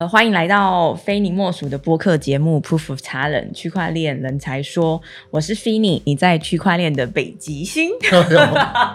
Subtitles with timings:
[0.00, 7.90] 呃，欢迎来到非你莫属的播客节目《Proof of Talent》区块链人才说，我是 Finny，你在区块链的北极星。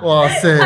[0.02, 0.58] 哇塞，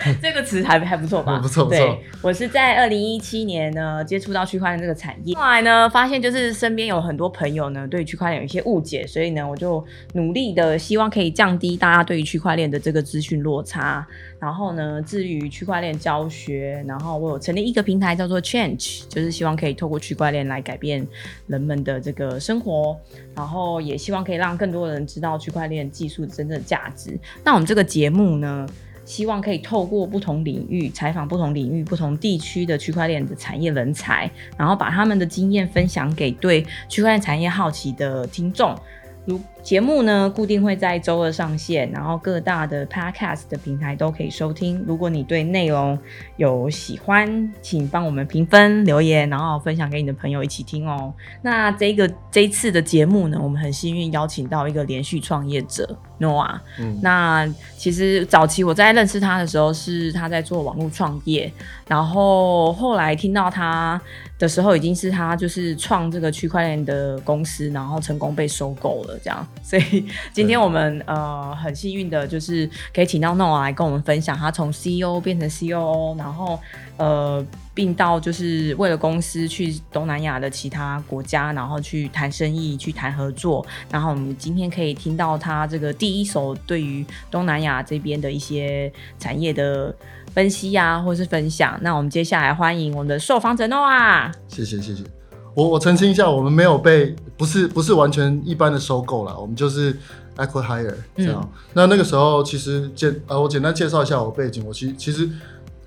[0.22, 1.38] 这个词还还不错吧？
[1.42, 14.06] 不错不错对，我是在二零一七年呢接触到区块链这个产业，后来呢发现就是身边有很多朋友呢对区块链有一些误解，所以呢我就努力的希望可以降低大家对于区块链的这个资讯落差。
[14.40, 21.04] 然后呢，至于区块链教学，然后我有成立一个平台叫做 Change，就是希望可以透过区块链来改变
[21.48, 22.96] 人们的这个生活，
[23.34, 27.18] 然后也希望可以让更多人知道区块链技术真正的价值。
[27.42, 28.64] 那我们这个节目呢？
[29.08, 38.76] 希望可以透过不同领域采访不同领域、不同地区的区块链的产业人才，然后把他们的经验分享给对区块链产业好奇的听众。
[39.24, 44.82] 如节目呢，固定会在周二上线，然后各大的 podcast 的平台都可以收听。
[44.86, 45.98] 如果你对内容
[46.38, 51.12] 有喜欢，请帮我们评分、留言，然后分享给你的朋友一起听哦。
[51.42, 56.58] 那这个这一次的节目呢，我们很幸运邀请到一个连续创业者 Noah。
[56.78, 61.52] 嗯，那其实早期我在认识他的时候，是他在做网络创业，
[61.86, 64.00] 然后后来听到他
[64.38, 69.46] 的时候，已经是他就是创这个区块链的公司，然后成功被收购了，这样。
[69.62, 76.58] 所以今天我们呃很幸运的，就是可以请到 Noah 来跟我们分享他从 CEO 变成 COO，然后
[76.96, 83.64] 呃并到就是为了公司去东南亚的其他国家，然后去谈生意、去谈合作。
[83.90, 89.94] 然后我们今天可以听到他这个第一手对于东南亚这边的一些产业的
[90.32, 91.78] 分析呀、或是分享。
[91.82, 94.32] 那我们接下来欢迎我们的受访者 Noah。
[94.48, 95.17] 谢谢谢谢。
[95.58, 99.92] 我我澄清一下，我们没有被不是不是完全一般的收购啦，我们就是
[100.36, 101.50] acquire 这样。
[101.72, 105.28] 那那个时候其实简呃我简单介绍一下我背景，我其其实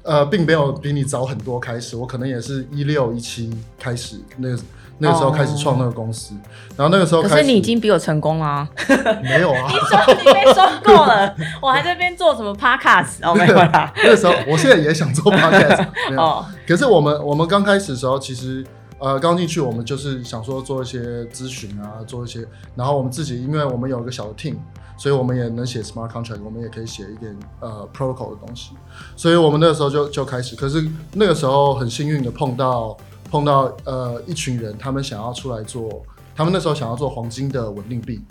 [0.03, 4.61] 呃并没有比你早很多开始，我可能也是一六一七开始那个
[4.97, 6.33] 那个时候开始创那个公司，
[6.75, 8.67] 然后那个时候可是你已经比我成功了、
[9.23, 13.93] 没有啊你，说你被收购了，我还在这边做什么 podcast 哦，没有啦。
[13.95, 16.21] 那个时候我现在也想做 podcast， 没有。
[16.21, 18.65] 哦，可是我们我们刚开始的时候，其实
[19.01, 24.55] 呃刚进去，我们就是想说做一些咨询啊，做一些，然后我们自己，因为我们有个小的 team，
[24.95, 28.73] 所以我们也能写 smart contract，我们也可以写一点呃 protocol 的东西，
[29.15, 30.55] 所以我们那个时候就就开始。
[30.55, 32.95] 可是那个时候很幸运的碰到
[33.29, 36.03] 碰到呃一群人，他们想要出来做，
[36.35, 38.21] 他们那时候想要做黄金的稳定币。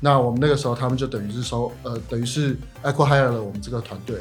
[0.00, 4.16] 那我们那个时候，他们就等于是收，呃，等于是 acquire 了我们这个团队，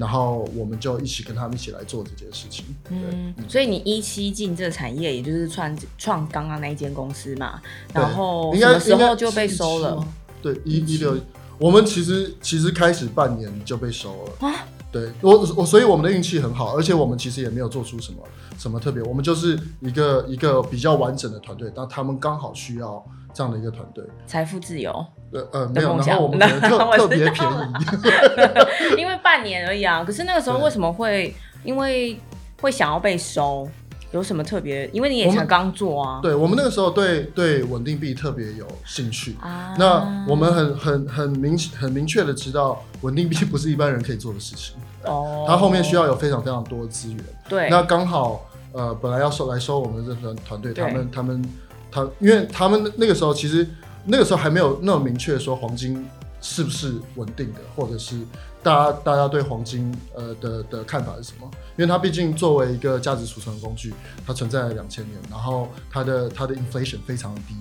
[0.00, 2.64] 然后我们就一起跟他们一起来做这件事情。
[2.88, 7.60] 对，嗯，所以你一期进这个产业，也就是创创刚刚那一间公司嘛，
[7.92, 10.14] 然后应该什么时候就被收了应该是17吗？
[10.40, 11.18] 对，一一六，
[11.58, 14.48] 我们其实其实开始半年就被收了。
[14.48, 14.66] 啊？
[14.92, 18.18] 对我我所以我们的运气很好，而且我们其实也没有做出什么
[18.58, 24.04] 什么特别，我们就是一个一个比较完整的团队，但他们刚好需要这样的一个团队。
[24.26, 24.90] 财富自由，
[25.32, 26.68] 呃呃，没有，梦想然后我们特
[26.98, 28.96] 特别便宜。
[28.98, 30.02] 因为半年而已啊。
[30.04, 31.34] 可是那个时候为什么会
[31.64, 32.18] 因为
[32.60, 33.68] 会想要被收？
[34.12, 34.88] 有什么特别？
[34.92, 36.20] 因为你也才刚做啊。
[36.22, 39.36] 对我们那个时候对对稳定币特别有兴趣。
[39.40, 47.24] 啊，那我们很很很明很明确的知道，稳定币不是一般人可以做的事情，哦，它后面需要有非常非常多的资源。
[47.48, 51.44] 对，那刚好呃，本来要收来收我们的这团团队，他们他们
[51.90, 53.66] 他，因为他们那个时候其实
[54.04, 56.06] 那个时候还没有那么明确说黄金
[56.40, 58.16] 是不是稳定的，或者是
[58.62, 61.50] 大家大家对黄金呃的的看法是什么？
[61.76, 63.92] 因为它毕竟作为一个价值储存工具，
[64.26, 67.54] 它存在了两千年，然后它的它的 inflation 非常的低。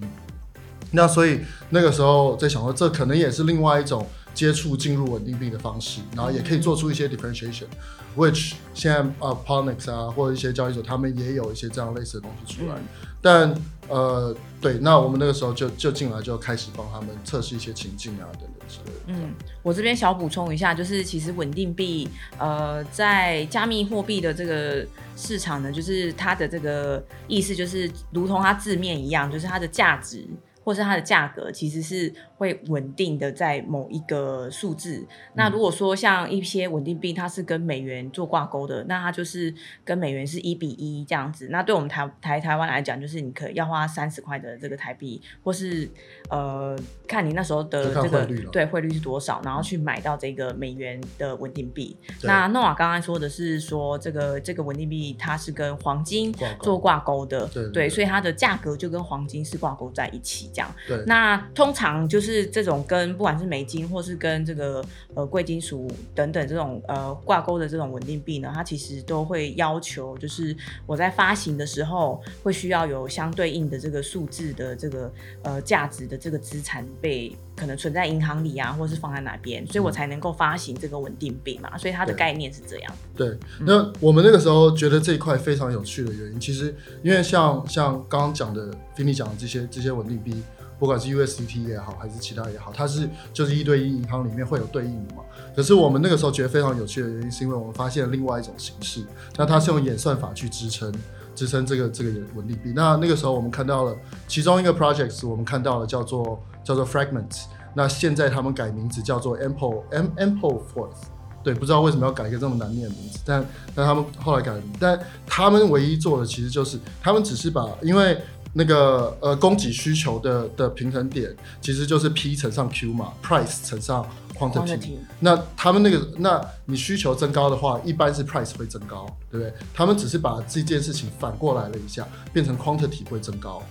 [0.92, 12.76] 那所以那个时候在想说，这可能也是另外一种接触进入稳定币的方式，然后也可以做出一些 differentiation，which 现在啊 Ponics 啊或者一些交易所他们也有一些这样类似的东西出来。
[12.76, 12.84] 嗯
[13.22, 13.54] 但
[13.90, 19.02] 呃对，那我们那个时候就就进来就开始帮他们测试一些情境啊等等之类的。
[19.08, 22.08] 嗯，我这边小补充一下，就是其实稳定币，
[22.38, 24.86] 呃，在加密货币的这个
[25.18, 30.26] 市场呢，就是它的这个意思就是如同它字面一样，就是它的价值
[30.70, 35.04] 或是它的价格其实是会稳定的在某一个数字。
[35.34, 39.52] 那如果说像一些稳定币，它是跟美元做挂钩的，那它就是
[39.84, 41.48] 跟美元是一比一这样子。
[41.50, 45.90] 那对我们台台台湾来讲，就是你可以要花三十块的这个台币，或是
[46.30, 46.78] 呃
[47.08, 51.98] 看你那时候的这个汇对汇率是多少，然后去买到这个美元的稳定币。
[52.22, 56.32] 那诺瓦刚刚说的是说这个这个稳定币它是跟黄金
[56.62, 60.48] 做挂钩的，对对对所以它的价格就跟黄金是挂钩在一起
[60.88, 64.84] 对，那通常就是这种跟不管是美金或是跟这个
[65.14, 75.12] 呃贵金属等等这种呃挂钩的这种稳定币呢，它其实都会要求，就是我在发行的时候会需要有相对应的这个数字的这个
[75.44, 81.78] 呃价值的这个资产被可能存在银行里啊，或是放在哪边，所以我才能够发行这个稳定币嘛。
[81.78, 82.96] 所以它的概念是这样。
[83.16, 86.74] 对，那我们那个时候觉得这一块非常有趣的原因，其实
[87.04, 90.42] 因为像像刚刚讲的菲尼讲的这些这些稳定币，
[90.80, 95.24] 不管是 USDT 也好，还是其他也好，它是就是一对一银行里面会有对应的嘛。
[95.56, 99.04] 可是我们那个时候觉得非常有趣的原因，是因为我们发现了另外一种形式，
[99.36, 100.94] 那它是用演算法去支撑
[101.40, 102.74] 支撑这个这个稳定币。
[102.76, 103.96] 那那个时候我们看到了
[104.28, 111.08] 其中一个 projects，我们看到了叫做叫做 Fragments，那现在他们改名字叫做 Ample M Ample force，。
[111.42, 118.22] 对，不知道为什么要改一个这么难念的名字，但但他们后来改了名，但他们唯一做的其实就是，他们只是把因为
[118.54, 124.04] 那个呃供给需求的的平衡点其实就是 P 乘上 Q 嘛，price 乘上
[124.38, 124.78] quantity。
[124.78, 129.54] Quantity 那他们那个，那你需求增高的话，一般是 price 会增高，对不对？
[129.74, 133.62] 他们只是把这件事情反过来了一下，变成 quantity 会增高。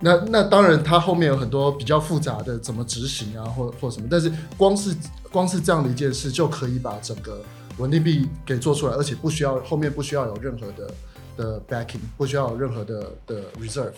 [0.00, 4.94] 那那当然，它后面有很多比较复杂的怎么执行啊，或或什么，但是光是
[5.30, 7.40] 光是这样的一件事就可以把整个
[7.78, 10.92] 稳定币给做出来，而且不需要后面不需要有任何的
[11.36, 13.92] 的 backing，不需要有任何的的 reserve，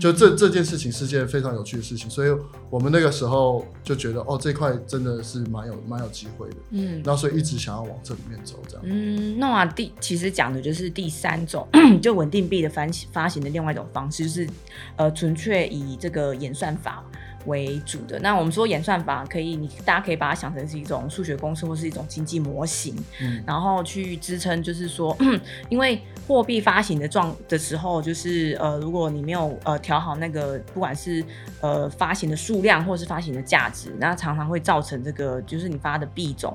[0.00, 2.30] 就这这件事情是件非常有趣的事情，所以
[2.70, 7.02] 我们那个时候就觉得哦，这块真的是蛮有蛮有机会的，嗯。
[7.04, 8.82] 然后所以一直想要往这里面走，这样。
[8.84, 11.66] 嗯，那第其实讲的就是第三种，
[12.02, 14.48] 就稳定币的发发行的另外一种方式，就是
[14.96, 17.04] 呃纯粹以这个演算法
[17.46, 18.18] 为主的。
[18.20, 25.16] 那我们说演算法可以，你大家可以把它想成是一种数学公式或是一种经济模型，嗯然后去支撑，就是说，
[25.70, 31.24] 因为货币发行的状的时候，就是呃，如果你没有呃调好那个不管是
[31.62, 36.54] 呃发行的数量或是发行的价值，那常常会造成这个就是你发的币种。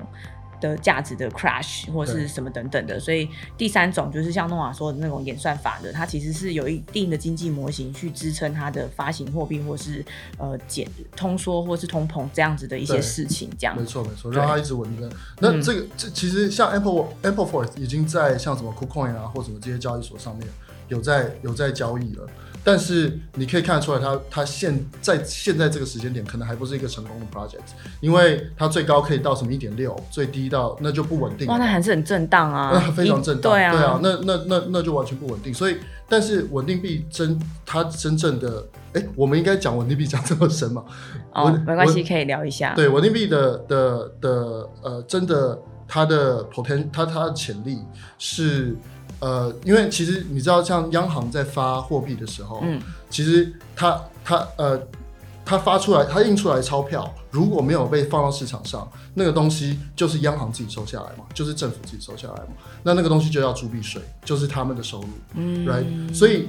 [0.60, 10.04] 的价值的 crash 或是什么等等的，所以第三种就是像诺瓦说的那种演算法的，它其实是有一定的经济模型去支撑它的发行货币或是
[10.38, 13.76] 呃减通缩或是通膨这样子的一些事情，这样。
[13.76, 15.10] 没错没错，对让它一直稳定。
[15.40, 20.46] 那嗯这个这其实像 Apple Apple Force 已经在像什么 KuCoin 啊或什么这些交易所上面
[20.88, 22.26] 有在有在交易了，
[22.64, 35.52] 但是你可以看得出来它，它现在现在这个时间点可能还不是一个成功的 project，因为它最高可以到什么一点六，最低到那就不稳定了哇，那还是很震荡啊那， 非常震荡，对啊，那那那那就完全不稳定。
[35.52, 35.76] 所以，
[36.08, 40.82] 但是稳定币真它真正的，哎，我们应该讲稳定币讲这么深吗？
[41.34, 42.72] 哦，没关系，可以聊一下。
[42.74, 44.30] 对，稳定币的的的
[44.82, 47.78] 呃，真的它的 potential，它它的潜力
[48.18, 48.74] 是
[49.20, 54.80] 呃，因为其实你知道，像央行在发货币的时候，嗯，其实它它呃，
[55.44, 62.52] 它发出来，它印出来钞票，如果没有被放到市场上，那个东西就是央行自己收下来嘛，就是政府自己收下来嘛，
[62.82, 65.08] 那那个东西就要铸币税，就是他们的收入。
[65.34, 66.14] 嗯 right？
[66.14, 66.48] 所以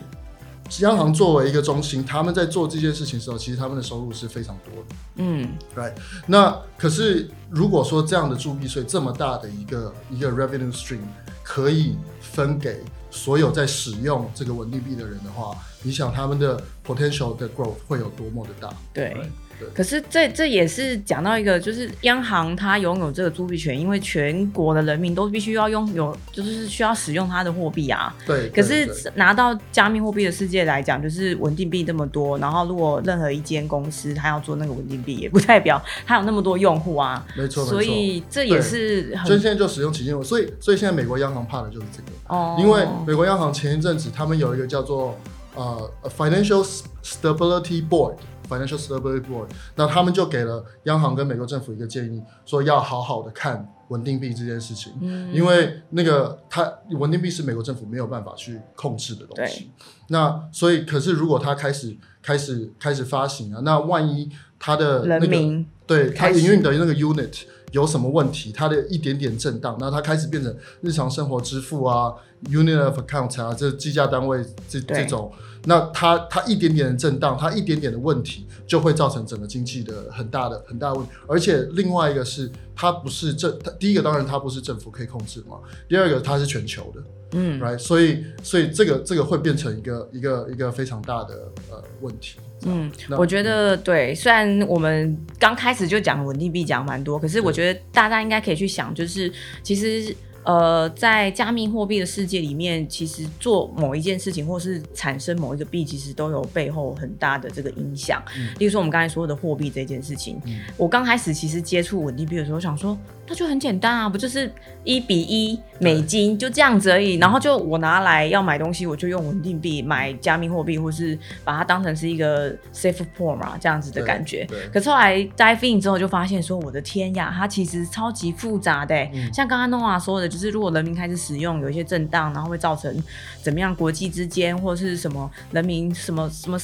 [0.79, 5.93] 央行作为一个中心，他们在做这件事情的时候，其实他们的收入是非常多的嗯，right？
[6.25, 11.01] 那可是如果说这样的铸币税这么大的一个一个 revenue stream
[11.43, 11.95] 可以
[12.35, 18.73] 分给所有在使用这个稳定币的人的话，你想他们的 potential 的 growth 会有多么的大？
[18.93, 19.29] 对 right？
[19.59, 28.13] 对可是这这也是讲到一个，就是央行它拥有这个铸币权，因为全国的人民都必须要拥有，就是需要使用它的货币啊。
[28.25, 37.25] 对，可是拿到加密货币的世界来讲，就是稳定币这么多，然后如果任何一间公司它要做那个稳定币，也不代表它有那么多用户啊。
[37.37, 42.07] 没错，所以这也是所以现在就使用起见，所以所以现在美国央行怕的就是这个。
[42.27, 45.17] 哦，因为美国央行前一阵子他们有一个叫做
[45.55, 46.63] 呃 Financial
[47.03, 48.17] Stability Board。
[48.47, 59.71] Financial Stability Board，那他们就给了央行跟美国政府一个建议，说要好好的看稳定币这件事情，嗯因为那个它稳定币是美国政府没有办法去控制的东西。
[60.09, 72.13] 那所以，可是如果它开始开始开始发行啊，那万一它的那个人民对它营运的那个 unit 有什么问题，它的一点点震荡，那它开始变成日常生活支付啊
[72.45, 75.31] ，unit of account 啊，这计价单位这这种，
[75.65, 81.11] 那它它一点点的震荡，它一点点的问题，就会造成整个经济的很大的很大的问题。
[81.27, 85.57] 而且另外一个是，它不是政，它第一个当然它不是政府可以控制嘛，
[85.89, 87.03] 第二个它是全球的。
[87.31, 92.37] 嗯 right，所以所以这个这个会变成一个一个一个非常大的呃问题。
[92.63, 94.15] 嗯，我觉得对。
[94.15, 99.31] 虽然我们刚开始就讲稳定币讲蛮多，可是我觉得大家应该可以去想，就是
[99.61, 108.23] 其实呃，在加密货币的世界里面，其实做某一件事情或是产生某一个币，其实都有背后很大的这个影响。
[108.59, 110.39] 例如说我们刚才说的货币这件事情，
[110.77, 112.97] 我刚开始其实接触稳定币的时候，想说
[113.27, 114.51] 那就很简单啊，不就是
[114.83, 124.47] 一比一美金就这样子而已，然后就我拿来要买东西，我就用稳定币买加密货币，或是把它当成是一个 safe port 嘛，这样子的感觉。
[124.71, 128.95] 可是后来 dive in 之后，就发现说我的天呀，它其实超级复杂的，
[129.33, 130.27] 像刚刚诺瓦说的。
[130.27, 132.93] 就是如果人民开始使用有一些震荡，然后会造成
[133.41, 133.75] 怎么样？
[133.75, 136.57] 国际之间或者是什么人民什么什么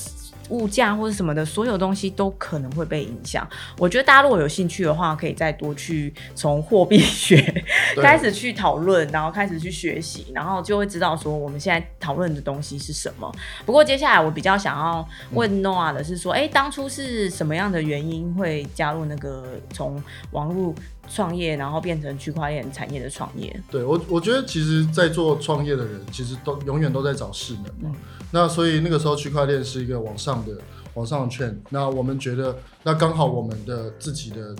[0.51, 3.47] 物价或者什么的，所有东西都可能会被影响。
[3.79, 7.41] 我觉得大家如果有兴趣的话，可以再多去从货币学
[8.01, 13.31] 开始去讨论，然后开始去学习，然后就会知道说我们现在讨论的东西是什么。
[13.65, 20.75] 不过接下来我比较想要问 Noah 的是说，哎，当初是什么样的原因会加入那个从网络？
[21.09, 23.61] 创业，然后变成区块链产业的创业。
[23.69, 27.95] 对我，我觉得其实，在做创业的人，其实都永远都在找势能嘛。
[28.31, 30.53] 那所以那个时候，区块链是一个往上的
[30.93, 31.59] 往上的券。
[31.69, 34.55] 那我们觉得，那刚好我们的自己的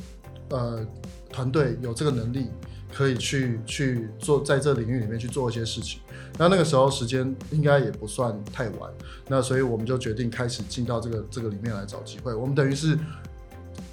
[0.49, 0.85] 呃
[1.31, 2.47] 团队有这个能力，
[2.93, 6.01] 可以去去做在这领域里面去做一些事情。
[6.37, 8.91] 那那个时候时间应该也不算太晚。
[9.27, 12.33] 那所以我们就决定开始进到这个这个里面来找机会。
[12.33, 12.97] 我们等于是。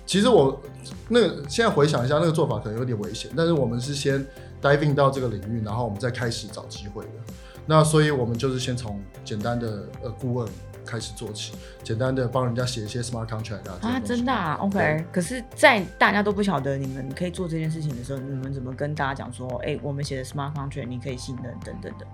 [0.08, 0.58] 其实我
[1.06, 3.30] 那个现在回想一下，那个做法可能有点危险。
[3.36, 4.26] 但是我们是先
[4.62, 7.10] diving 到这个领域，然后我们再开始找机会的。
[7.66, 10.48] 那所以我们就是先从简单的呃顾问
[10.86, 11.52] 开始做起，
[11.84, 13.78] 简单的帮人家写一些 smart contract 啊。
[13.82, 15.04] 啊，真的啊？OK。
[15.12, 22.06] 可是，在大家都不晓得你们可以做这件事情的时候，你们怎么跟大家讲说，哎，我们写的 smart contract 你可以信任等等的？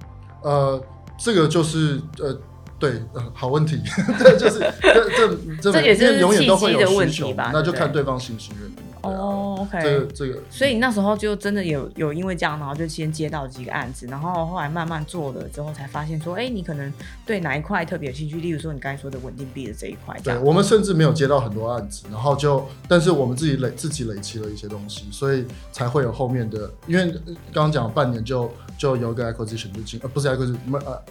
[0.42, 0.84] 呃，
[1.16, 2.36] 这个就是呃。
[2.78, 3.00] 对，
[3.32, 3.80] 好问题，
[4.18, 7.50] 这就是这这这也是永远都会有问题吧？
[7.52, 8.76] 那就看对方信不信任你。
[9.00, 16.90] 哦，OK，这个这个，所以那时候就真的有有因为这样，然后就先接到几个案子，然后后来慢慢做了之后，才发现说，哎，你可能
[17.26, 18.40] 对哪一块特别有兴趣？
[18.40, 20.18] 例如说你刚才说的稳定币的这一块。
[20.24, 26.70] 对，我们甚至没有接到很多案子，然后就，但是我们自己累自己累积了一些东西，所以才会有后面的。
[26.86, 27.10] 因为
[27.52, 30.56] 刚刚讲半年就就有个 acquisition 就进，呃，不是 acquisition，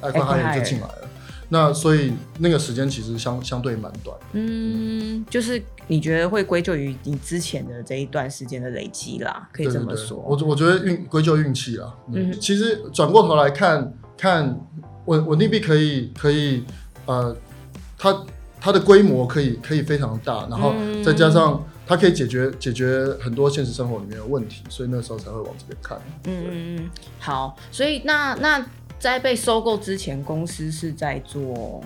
[0.02, 1.08] 呃，acquisition 就进来了。
[1.54, 10.18] 那所以那个时间其实相相对蛮短，嗯，就是你觉得会归咎于你之前的这一段时间的累积啦，可以这么说。
[10.18, 14.60] 我我觉得运归咎运气啦，嗯，其实转过头来看看
[15.06, 16.64] 稳稳定币可以可以
[17.06, 17.36] 呃，
[18.00, 18.26] 它
[18.60, 20.74] 它的规模可以可以非常大，然后
[21.06, 26.02] 再加上它可以解决解决很多现实生活里面的问题，所以那时候才会往这边看。
[26.26, 28.66] 嗯嗯嗯，好，所以那那。
[29.04, 31.84] 在被收购之前，公司是在做，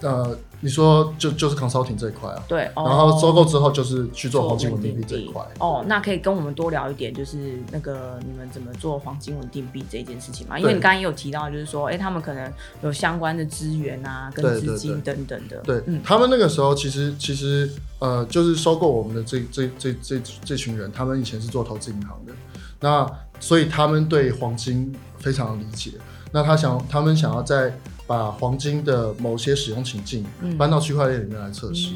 [0.00, 2.42] 呃，你说就就是 consulting 这一块啊？
[2.48, 5.40] 对，然后收购之后就是去做黄金稳定币这一块。
[5.60, 10.58] 哦，那可以跟我们多聊一点，就是那个你们怎么做黄金稳定币这件事情嘛？
[10.58, 15.58] 因为你刚刚也有提到，就是说，哎，他们可能有相关的资源啊，跟资金等等的。
[15.58, 17.70] 对，嗯，他们那个时候其实其实
[18.00, 22.32] 呃，就是收购我们的这这这这这群人，他们以前是做投资银行的，
[22.80, 23.08] 那
[23.38, 25.92] 所以他们对黄金非常理解。
[26.36, 27.74] 那他想，他们想要在
[28.06, 30.22] 把黄金的某些使用情境
[30.58, 31.94] 搬到区块链里面来测试，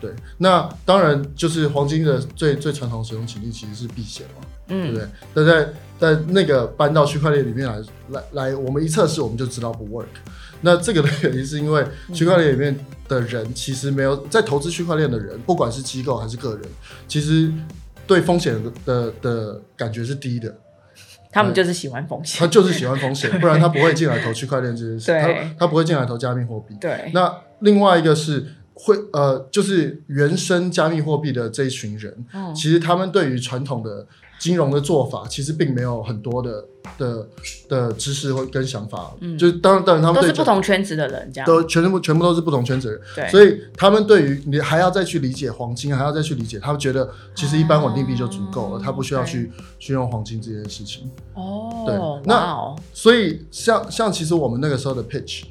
[0.00, 0.12] 对。
[0.38, 5.08] 那当然就是黄金的最最传统使用情境其实是避险嘛，对不对？
[5.34, 5.68] 但在
[5.98, 10.06] 在那个搬到区块链里面来来来，我们一测试我们就知道不 work。
[10.60, 12.78] 那这个的原因是因为区块链里面
[13.08, 16.62] 的人其实没有在投资区块链的人，不管是机构还是个人，
[17.08, 17.52] 其实
[18.06, 18.56] 对风险
[18.86, 20.56] 的的感觉是低的。
[21.32, 25.12] 他们就是喜欢风险，他就是喜欢风险， 不然他不会进来投区块链这件事。
[25.12, 26.76] 他他不会进来投加密货币。
[26.80, 27.10] 对。
[27.14, 34.06] 那另外一个是会呃，就是原生加密货币的这一群人，其实他们对于传统的。
[34.40, 36.64] 金融的做法其实并没有很多的
[36.96, 37.28] 的
[37.68, 41.46] 的知识或跟想法，嗯，就当然当然他们都是不同圈子的人，这样。
[41.46, 51.10] 都全部全部都是不同圈子的人，对，所以他们对于你还要再去理解黄金，还要再去理解，他们觉得其实一般稳定币就足够了，他不需要去去用黄金这件事情。
[51.34, 51.94] 哦，对，
[52.24, 55.42] 那所以像像其实我们那个时候的 pitch，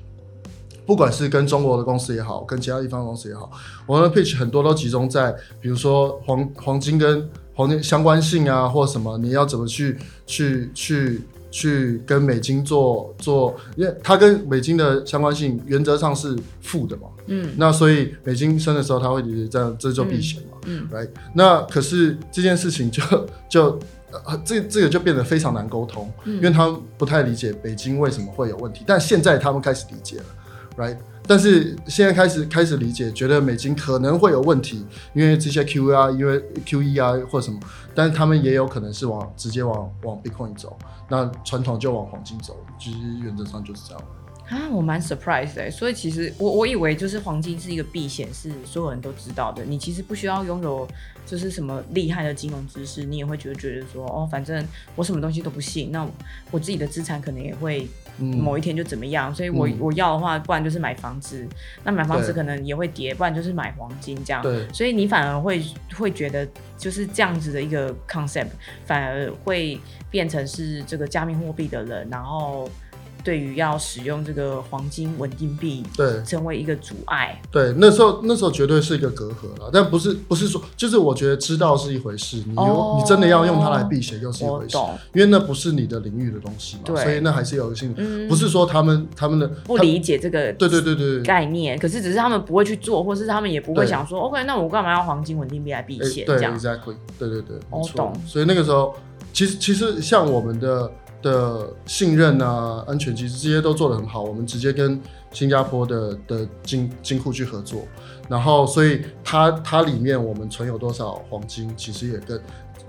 [0.87, 3.51] 不管是跟中国的公司也好，跟其他地方公司也好，
[3.85, 5.31] 我们的 pitch 很多都集中在
[5.61, 7.29] 比如说黄黄金跟
[7.59, 13.53] 黄金相关性啊，或什么，你要怎么去去去去跟美金做做？
[13.75, 17.09] 因为它跟美金的相关性原则上是负的嘛。
[17.27, 17.51] 嗯。
[17.57, 20.57] 那所以美金升的时候，它会这样，这就避险嘛。
[20.67, 20.87] 嗯。
[20.93, 23.03] 来，那可是这件事情就
[23.49, 23.77] 就
[24.25, 28.85] 呃，这这个就变得非常难沟通，因为他们不太理解北京为什么会有问题。
[28.87, 30.25] 但现在他们开始理解了
[30.77, 30.95] ，right？
[31.29, 34.83] 但是现在开始开始理解，觉得美金可能会有问题，
[35.13, 37.59] 因为这些 QE 啊，因为 QE 啊或什么，
[37.93, 40.75] 但是他们也有可能是往直接往往 Bitcoin 走，
[41.07, 44.03] 那传统就往黄金走，其实原则上就是这样。
[44.49, 49.63] 啊，我蛮 surprise 的，所以其实我我以为就是黄金是一个避险，是所有人都知道的。
[49.63, 50.87] 你其实不需要拥有
[51.23, 54.65] 就是什么厉害的金融知识，你也会觉得觉得说，哦，反正
[54.95, 56.03] 我什么东西都不信，那
[56.49, 57.87] 我自己的资产可能也会
[58.17, 59.33] 某一天就怎么样。
[59.33, 61.47] 所以我我要的话，不然就是买房子，
[61.83, 64.41] 那买房子可能也会跌，不然就是买黄金这样。
[64.41, 65.63] 对，所以你反而会
[65.95, 68.47] 会觉得就是这样子的一个 concept，
[68.83, 69.79] 反而会
[70.09, 72.67] 变成是这个加密货币的人，然后。
[73.23, 77.39] 对于要使用这个黄金稳定币，对，成为一个阻碍。
[77.51, 84.77] 对，那时候那时候绝对是一个隔阂了，但不是不是说，就是我觉得知道是一回事，你你真的要用它来避险又是一回事，
[85.13, 87.89] 因为那不是你的领域的东西嘛，所以那还是有一些。
[88.27, 96.25] 不是说他们他们的不理解这个，对对对对概念，可是只是他们不会去做，或是他们也不会想说，OK，那我干嘛要黄金稳定币来避险？
[96.25, 98.13] 对，exactly，对对对，我懂。
[98.25, 98.95] 所以那个时候，
[99.33, 100.89] 其实其实像我们的。
[101.21, 104.23] 的信任啊，安全其实这些都做得很好。
[104.23, 104.99] 我们直接跟
[105.31, 107.83] 新加坡的的金金库去合作，
[108.27, 112.41] 然后所以它它里面我们存有多少黄金，其实也跟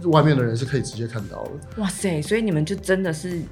[0.04, 1.50] 外面的人是可以直接看到的。
[1.82, 2.22] 哇塞！
[2.22, 3.42] 所以你们就真的是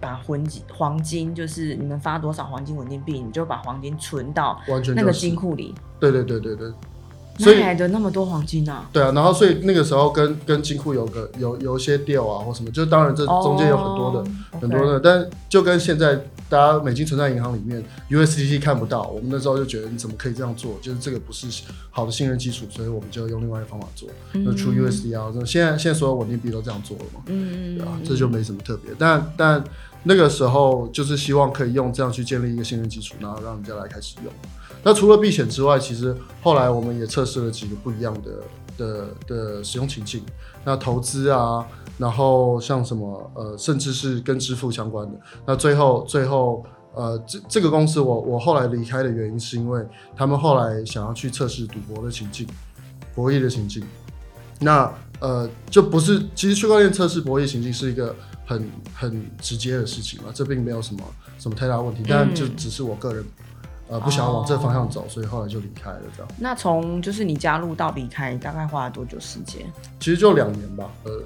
[0.00, 5.74] 把黄金黄金，就是你们发多少黄金稳定币，你就把黄金存到完全那个金库里。
[6.00, 6.72] 对对对对对。
[7.38, 8.88] 哪来的那么多黄金啊？
[8.92, 14.30] 对啊，然后所以那个时候跟跟金库有个有有一些 deal 啊或什么，就当然这中间有很多的
[14.60, 16.14] 很多的，但就跟现在
[16.48, 20.78] 大家美金存在银行里面，USDT 看不到，我们那时候就觉得你怎么可以这样做？
[20.80, 21.46] 就是这个不是
[21.90, 29.62] 好的信任基础，所以我们就用另外一个方法做，就出 USD 啊，现在现在所有稳定币都这样做了嘛，嗯对啊，这就没什么特别，但但
[30.04, 34.32] 那个时候就是希望可以用这样去建立一个信任基础，然后让人家来开始用。
[34.82, 38.30] 那除了避险之外，其实后来我们也测试了几个不一样的
[38.76, 40.22] 的的使用情境。
[40.64, 41.66] 那投资啊，
[41.98, 45.18] 然后像什么呃，甚至是跟支付相关的。
[45.46, 49.84] 那最后最后呃，这这个公司我我后来离开的原因是因为
[50.16, 52.46] 他们后来想要去测试赌博的情境，
[53.14, 53.82] 博弈的情境。
[54.60, 58.14] 那呃，就不是其实区块链测试博弈情境是一个
[58.46, 61.00] 很很直接的事情嘛，这并没有什么
[61.38, 63.24] 什么太大问题，但就只是我个人。
[63.88, 66.02] 呃，不想要往这方向走，所以后来就离开了。
[66.16, 66.32] 这样。
[66.38, 69.62] 那从就是你加入到离开，大概花了多久时间？
[69.98, 70.90] 其实就两年吧。
[71.04, 71.22] 呃，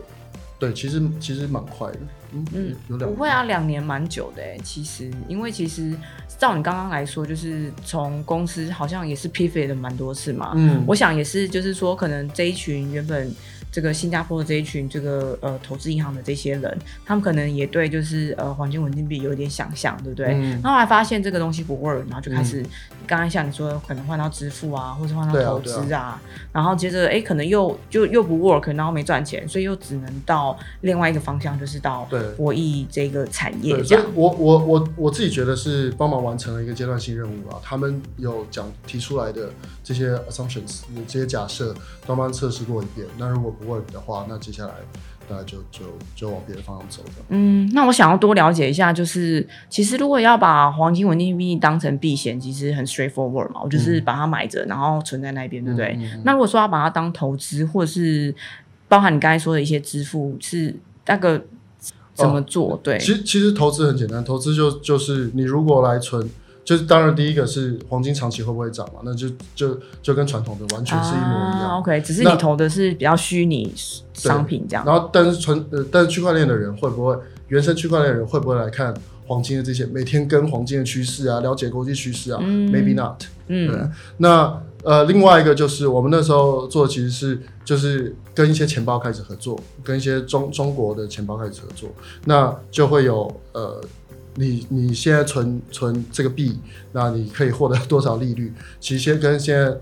[0.58, 1.98] 对，其实其实蛮快的。
[2.32, 4.56] 嗯嗯，有两不会啊，两年蛮久的哎。
[4.62, 5.94] 其实，因为其实
[6.38, 10.52] 照你刚刚来说，就是从公司好像也是 pivot 了蛮多次嘛。
[10.54, 13.34] 嗯，我想也是，就是说可能这一群原本。
[13.72, 20.34] 这个新加坡的这一群这个呃投资银行的这些人，他们可能也对就是呃黄金稳定币有一点想象，对不对？
[20.34, 22.62] 嗯然后还发现这个东西不 work，然后就开始
[23.06, 26.20] 刚刚像你说可能换到支付啊，或者换到投资啊，
[26.52, 32.06] 然后接着哎可能又就又不 work，然后没赚钱，所以又只能到另外一个方向，就是到
[32.36, 34.04] 博弈这个产业这样。
[34.14, 39.50] 我我我我自己觉得是帮忙完成了一个阶段性任务啊，他们有讲提出来的
[39.82, 41.74] 这些 assumptions，这些假设，
[42.06, 43.06] 帮忙测试过一遍。
[43.16, 44.72] 那如果 work 的话，那接下来
[45.28, 47.12] 大家就就就往别的方向走的。
[47.28, 55.98] 嗯，那我想要多了解一下，就是其实如果要把黄金稳定币当成避险，其实很 straightforward 嘛，我就是把它买着，然后存在那边，对不对？
[56.24, 58.34] 那如果说要把它当投资，或者是
[58.88, 60.74] 包含你刚才说的一些支付，是
[61.06, 61.42] 那个
[62.14, 62.78] 怎么做？
[62.82, 66.28] 对，其实其实投资很简单，投资就就是你如果来存。
[66.64, 69.00] 就是当然，第一个是黄金长期会不会涨嘛？
[69.04, 71.78] 那就就就跟传统的完全是一模一样。
[71.78, 73.74] OK，只是你投的是比较虚拟
[74.14, 74.84] 商品这样。
[74.86, 78.94] 然后，但是纯呃，但是区块链的人会不会原生区块链的人会不会来看
[79.26, 83.24] 黄金的这些每天跟黄金的趋势啊，了解国际趋势啊？Maybe not。
[83.48, 83.90] 嗯。
[84.18, 91.88] 那呃，另外一个就是我们那时候做的其实是就是跟一些钱包开始合作，跟一些中中国的钱包开始合作，
[92.24, 93.80] 那就会有呃。
[94.34, 96.58] 你你现在存存这个币，
[96.92, 98.52] 那你可以获得 多少利率？
[98.80, 99.76] 其实先跟现在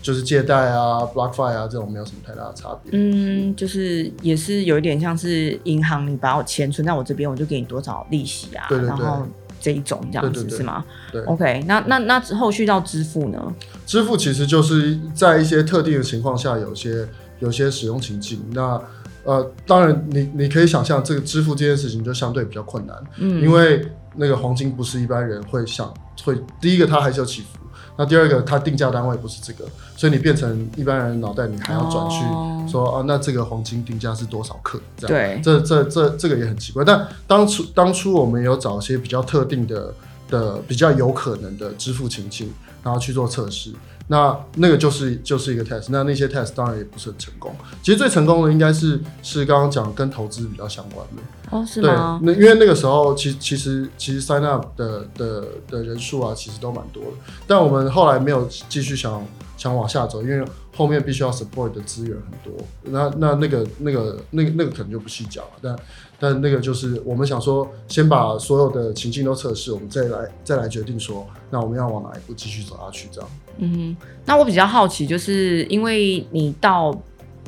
[0.00, 2.90] 就是借贷啊、BlockFi 啊这种没有什么太大的差别。
[2.92, 8.66] 嗯，就是也是有一点像是银行，你把我钱存在我这边，我就给你多少利息啊？
[8.68, 8.88] 对对对。
[8.88, 9.26] 然后
[9.60, 10.84] 这一种这样子是吗？
[11.10, 11.20] 对。
[11.22, 13.54] OK，那那那后续到支付呢？
[13.84, 17.08] 支付其实就是在一些特定的情况下，有些
[17.40, 18.38] 有些使用情境。
[18.52, 18.80] 那
[19.26, 23.84] 呃，当然，你你可以想象，这个支付这件事情就相对比较困难，嗯，因为
[24.14, 25.92] 那个黄金不是一般人会想
[26.24, 27.58] 会，第一个它还是有起伏，
[27.98, 29.64] 那第二个它定价单位不是这个，
[29.96, 34.80] 所以你变成一般人脑袋，你还要转去说啊，那这个黄金定价是多少克？
[34.96, 36.84] 这样对，这这这这个也很奇怪。
[36.84, 39.92] 但当初当初我们有找一些比较特定的
[40.30, 43.72] 的比较有可能的支付情境，然后去做测试。
[44.08, 47.54] 那那个就是就是一个 test，那那些 test 当然也不是很成功。
[47.82, 51.22] 其实最成功的应该是是刚刚讲跟投资比较相关的。
[51.50, 52.20] 哦，是对吗，？
[52.22, 57.10] 那因为那个时候其其实其实 sign up 的的的人数啊，其实都蛮多的，
[57.46, 59.24] 但我们后来没有继续想
[59.56, 60.44] 想往下走，因为
[60.76, 62.62] 后面必须要 support 的资源很多。
[62.82, 65.76] 那那那个那个那个那个可能就不细讲了，但
[66.18, 73.30] 但那个就是我们想说，先把所有的情境都测试，我们再来再来决定说，那我们要往哪一步继续走下去，这样。
[73.58, 76.94] 嗯哼，那我比较好奇，就是因为你到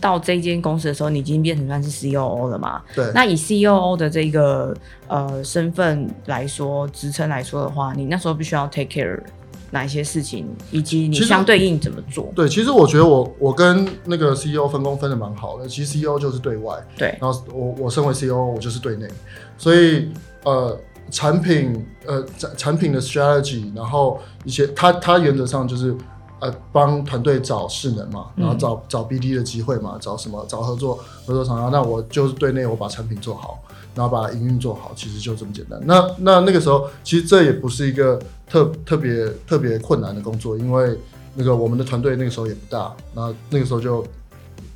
[0.00, 2.82] 到这间公司的时候，你已经变成算是 COO 了嘛？
[2.94, 4.74] 对，那以 COO 的这个
[5.06, 9.20] 呃身份来说，职称来说的话，你那时候必须要 take care
[9.70, 12.32] 哪一些事情，以及你相对应怎么做？
[12.34, 15.68] 对，其实我觉得我我跟那个 CEO 分工分的蛮好的。
[15.68, 19.06] 其实 CEO 就是对外，对，然后我我身为 CEO，我就是对内，
[19.56, 20.08] 所以
[20.44, 20.78] 呃，
[21.10, 25.94] 产品呃产产品的 strategy，然后一些它它原则上就是
[26.40, 30.96] 呃帮团队找势能嘛，然后找、找 BD 的机会嘛，找什么找合作
[31.26, 33.58] 合作厂商，那我就是对内我把产品做好，
[33.94, 35.80] 然后把营运做好，其实就这么简单。
[35.84, 40.96] 那那那个时候其实这也不是一个特特别特别困难的工作，因为
[41.34, 44.04] 那个我们的团队那个时候也不大，那那个时候就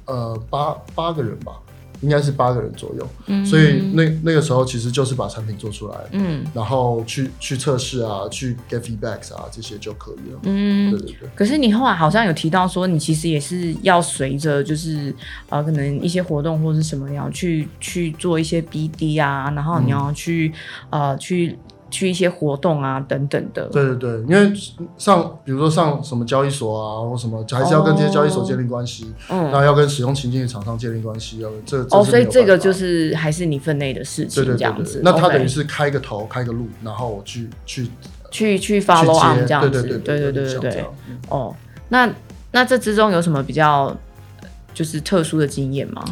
[0.07, 1.53] 呃八八个人吧，
[2.03, 3.45] 应该是八个人左右，嗯。
[3.47, 6.45] 所以那那个时候其实就是把产品做出来，嗯。
[6.53, 10.41] 然后去去测试啊，去 get feedbacks 啊，这些就可以了。
[10.43, 10.91] 嗯。
[10.91, 15.15] 对，对对，可是你后来好像有提到说，你其实也是要随着就是
[15.49, 20.53] 呃，可能一些活动或是什么，你要去去做一些 BD 啊，然后你要去、
[20.91, 21.57] 呃去
[21.93, 23.67] 去一些活动啊等等的。
[23.67, 24.11] 对对对。
[24.23, 24.53] 因为
[24.97, 29.51] 上比如说上什么交易所啊或什么还是要跟这些交易所建立关系嗯。
[29.53, 35.01] 那要跟使用情境的厂商建立关系要这哦所以这个就是还是你分内的事情这样子。
[35.05, 37.87] 那他等于是开个头开个路然后我去去
[38.31, 39.83] 去去 follow on 这样子。
[39.83, 40.85] 对对对对对对
[41.29, 41.55] 哦
[41.91, 42.11] 那
[42.51, 43.95] 那这之中有什么比较
[44.73, 46.03] 就是特殊的经验吗？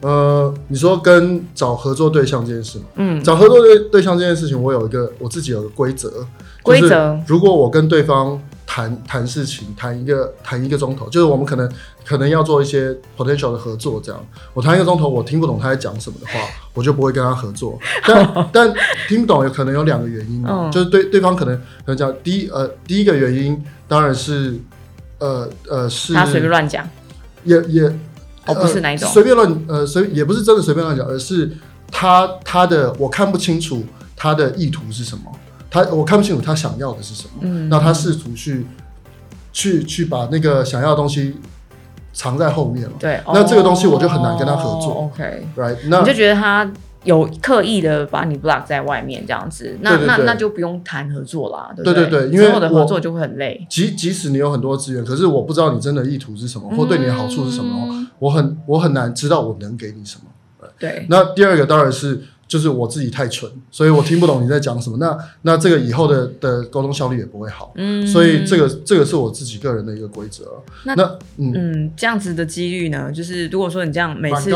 [0.00, 2.84] 呃，你说跟找合作对象这件事嘛？
[2.96, 6.26] 嗯，找合作对对象这件事情，我有一个我自己有个规则，
[6.62, 11.70] 规则如果我跟对方谈谈事情，谈一个谈一个钟头，就是我们可能
[12.04, 16.40] 可能要做一些 potential 的合作，这样我谈一个钟头，我听不懂他在讲什么的话，
[16.72, 17.78] 我就不会跟他合作。
[18.06, 18.74] 但但
[19.08, 24.58] 听不懂有可能有两个原因嘛，嗯就是对对方可能可能讲第一呃第一个原因当然是
[25.18, 26.88] 呃呃是他随便乱讲，
[27.44, 27.92] 也也
[28.46, 29.06] 哦，不是那一种。
[29.08, 31.50] 呃，随便乱呃随也不是真的随便乱讲，而是
[31.90, 33.84] 他他的我看不清楚
[34.16, 35.24] 他的意图是什么，
[35.70, 38.66] 他我看不清楚他想要的是什么，嗯，那他试图去
[39.52, 41.36] 去去把那个想要的东西
[42.12, 45.76] 藏在后面了对，那这个东西我就很难跟他合作哦 OK，，right？
[45.88, 46.70] 那你就觉得他
[47.04, 60.22] 有刻意的把你 block 在外面这样子，那那那就不用谈合作啦，对对对因为合作就会很累，即即使你有很多资源，可是我不知道你真的意图是什么，或对你的好处是什么我很我很难知道我能给你什么。
[60.78, 64.96] 对，那第二个当然是就是我自己太蠢，所以我听不懂你在讲什么。
[64.98, 67.72] 那那这个以后的的沟通效率也不会好。
[67.76, 70.44] 嗯，所以这个这个是我自己个人的一个规则。
[70.84, 71.04] 那那
[71.36, 74.52] 嗯，嗯，这样子的几率呢，就是如果说你这样每次去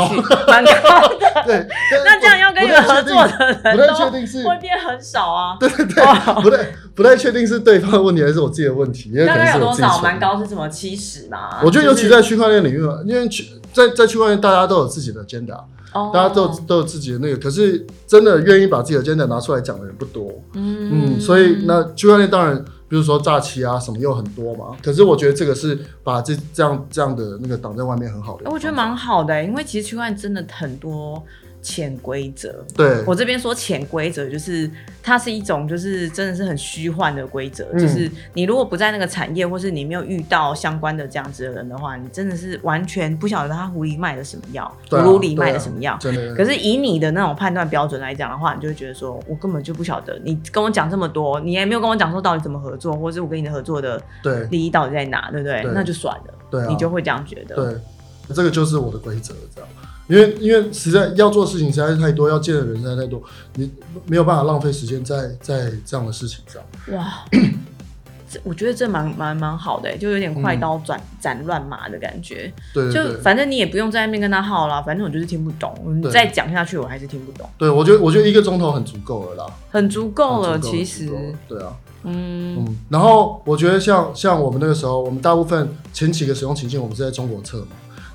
[0.47, 1.67] 蛮高的， 对。
[2.05, 5.57] 那这样要跟你们合作的人不太确都定是，会变很少啊。
[5.61, 6.05] 对对对，
[6.43, 10.01] 不太不太确定是对方的问题还是我自己的问题，因为可能大概有多少？
[10.01, 10.19] 蛮。
[10.19, 10.69] 高是什么？
[10.69, 11.61] 七十嘛？
[11.65, 15.59] 我觉得尤其在区块链领域嘛，因为区在在区块链大家都有自己的 agenda，
[15.93, 20.33] 哦大家都有都有自己的那个，可是真的愿意把自己的 agenda 拿出来讲的人不多。
[20.55, 22.57] 嗯，所以那区块链当然，
[22.89, 24.67] 比如说诈欺啊什么又很多嘛。
[24.83, 31.21] 可是我觉得这个是把这这样这样的那个挡在外面很好的我觉得蛮好的、因为其实区块链真的很多
[31.65, 32.65] 潜规则。
[32.77, 34.71] 对，我这边说潜规则，就是
[35.03, 45.97] 它是一种就是真的是很虚幻的规则，嗯就是你如果不在那个产业，或是你没有遇到相关的这样子的人的话，你真的是完全不晓得他狐狸卖的什么药，葫芦里卖的什么药。
[45.99, 46.35] 真的。
[46.35, 55.63] 可是以你的那种判断标准来讲的话，你就会觉得说，我根本就不晓得，你跟我讲这么多，你也没有跟我讲说到底怎么合作，或者我跟你的合作的对利益到底在哪，对不对？
[55.63, 57.55] 对那就算了，对啊，你就会这样觉得。
[57.57, 59.71] 对，这个就是我的规则，这样。
[60.07, 63.23] 因为因为实在要做的事情实在是太多，要见的人实在太多，
[63.55, 63.71] 你
[64.07, 66.63] 没有办法浪费时间在在这样的事情上。
[66.95, 67.25] 哇，
[68.31, 72.53] 这我觉得这蛮蛮蛮好的，就有点快刀斩斩乱麻的感觉。
[72.75, 80.59] 就对对对，反正你也不用在那边跟他耗啦，反正我就是听不懂，你再讲下去我还是听不懂，对我觉得我觉得一个钟头很足够了啦，很足够了。
[80.59, 81.09] 其实。
[81.49, 82.59] 对啊，嗯。
[82.59, 87.69] 嗯，然后我觉得像像我们那个时候，我们大部分前几个使用情境我们是在中国测嘛，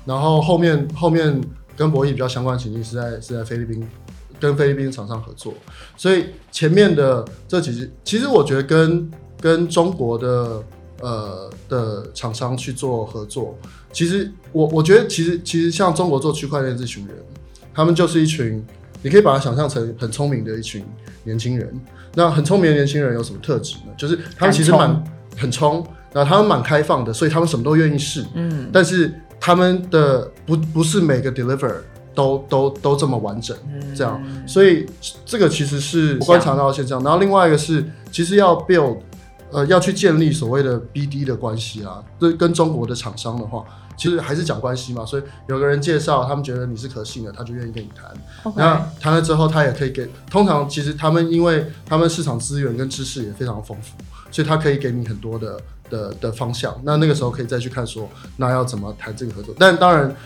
[0.04, 1.40] 然后后面后面
[1.76, 3.86] 跟博弈比较相关的情境是在是在菲律宾
[4.38, 5.54] 跟菲律宾厂商合作，
[5.96, 10.62] 所以前面的这几支，其实我觉得跟跟中国的
[11.00, 13.58] 呃的厂商去做合作，
[13.92, 17.16] 其实我我觉得其实其实像中国做区块链这群人，
[17.74, 18.64] 他们就是一群，
[19.02, 20.84] 你可以把它想象成很聪明的一群
[21.24, 21.72] 年轻人。
[22.14, 23.92] 那很聪明的年轻人有什么特质呢？
[23.96, 25.04] 就是他们其实蛮
[25.38, 28.24] 很冲，然后他们蛮开放的，所以他们什么都愿意试。
[28.34, 31.74] 嗯，但是他们的不不是每个 deliver
[32.14, 33.56] 都都都这么完整，
[33.94, 34.84] 这样，所以
[35.24, 37.02] 这个其实是我观察到的现象。
[37.02, 38.98] 然后另外一个是，其实要 build，
[39.50, 43.64] 呃，要去建立所谓的 BD 的关系啊，对，跟中国的厂商的话，
[43.96, 45.06] 其实还是讲关系嘛。
[45.06, 48.54] 所以有个人介绍，他们觉得你是可信的，他就愿意跟你谈。
[48.56, 50.10] 那谈了之后，他也可以给。
[50.28, 53.96] 通常其实他们因为他们市场资源跟知识也非常丰富，
[54.30, 55.58] 所以他可以给你很多的
[55.90, 56.80] 的的方向。
[56.84, 59.54] 那那个时候可以再去看说，那要怎么谈这个合作。
[59.58, 60.16] 但当然，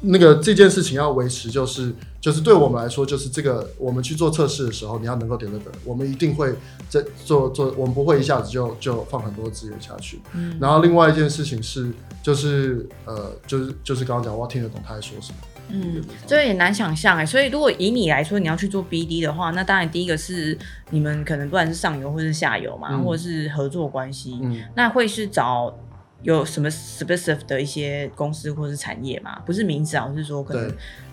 [0.00, 6.54] 那个这件事情要维持，就是就是对我们来说，就是这个我们去做测试的时候，你要能够 deliver，我们一定会
[6.88, 10.20] 在做做，我们不会一下子就就放很多资源下去。
[10.34, 11.90] 嗯然后另外一件事情是，
[12.22, 15.38] 就是呃，就是就是刚刚讲，我要听得懂他在说什么。
[15.72, 17.24] 嗯，这也难想象哎。
[17.24, 20.56] 所以如果以你来说，你要去做 BD 的话，那当然第一个是
[20.90, 25.74] 你们可能不管是上游或是下游嘛，嗯或者是合作关系，嗯，那会是找
[26.22, 29.38] 有什么 specific 的一些公司或是产业嘛？
[29.46, 30.68] 不是名字啊，我是说可能，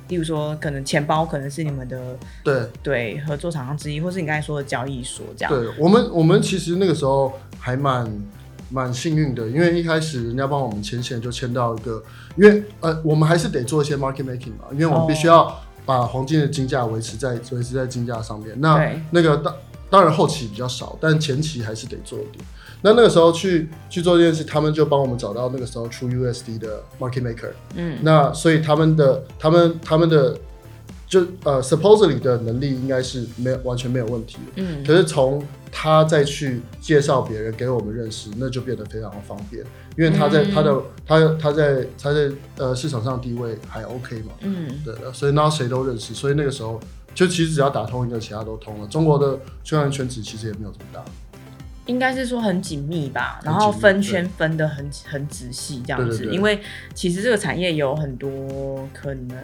[0.10, 2.67] 例如说可能钱包可能是你们的对。
[2.84, 5.54] 对合作厂商之一，或是你刚才说的交易所这样。
[5.54, 8.06] 对我们，我们其实那个时候还蛮
[8.69, 12.03] 蛮幸运的，因为一开始人家帮我们牵线就牵到一个，
[12.36, 18.60] 因为呃，我们还是得做一些 market making 嘛，因为我们必须要把黄金的金价维持在维持在金价上面。
[18.60, 19.56] 那那个当
[19.89, 22.43] 当然后期比较少，但前期还是得做一点。
[22.82, 27.49] 那那个时候去去做这件事，他们就帮我们找到那个时候出 USD 的 market maker。
[27.75, 30.38] 嗯，那所以他们的他们他们的
[31.08, 34.52] 就呃 supposedly 的能力应该是没有完全没有问题的。
[34.58, 34.84] 嗯。
[34.86, 39.63] 可是从他再去介绍别人给我们认识，那就变得非常的方便，
[39.98, 40.52] 因为他在、嗯。
[40.52, 44.70] 他的他他在他在呃市场上的地位还 OK 嘛，嗯。
[44.84, 46.80] 对的，所以那谁都认识，所以那个时候
[47.15, 48.88] 就其实只要打通一个，其他都通了。
[48.88, 51.04] 中国的区块链圈子其实也没有这么大，
[51.86, 56.60] 应该是说很紧密吧，然后分圈分的很很仔细这样子，因为
[56.93, 59.38] 其实这个产业有很多可能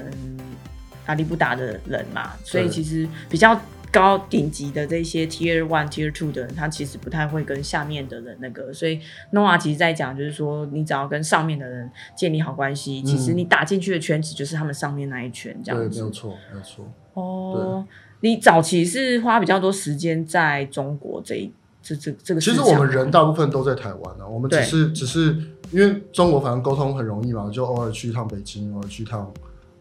[1.05, 3.59] 阿里不达的人嘛，所以其实比较
[3.91, 8.99] 高顶级的这些 Tier One、Tier Two 的人，他其实不太会跟下面的人那个，所以
[9.31, 15.99] Noah 其实在讲就是说，你只要跟上面的人建立好关系，其实你打进去的圈子就是他们上面那一圈这样子。
[15.99, 16.91] 没有错，没有错。
[17.13, 17.85] 哦，
[18.21, 25.37] 你早期是花比较多时间在中国这一这这这个其场，实我们人大部分都在台湾啊，我们只是只是
[25.69, 29.31] 因为中国反正沟通很容易嘛，就偶尔去一趟北京，偶尔去一趟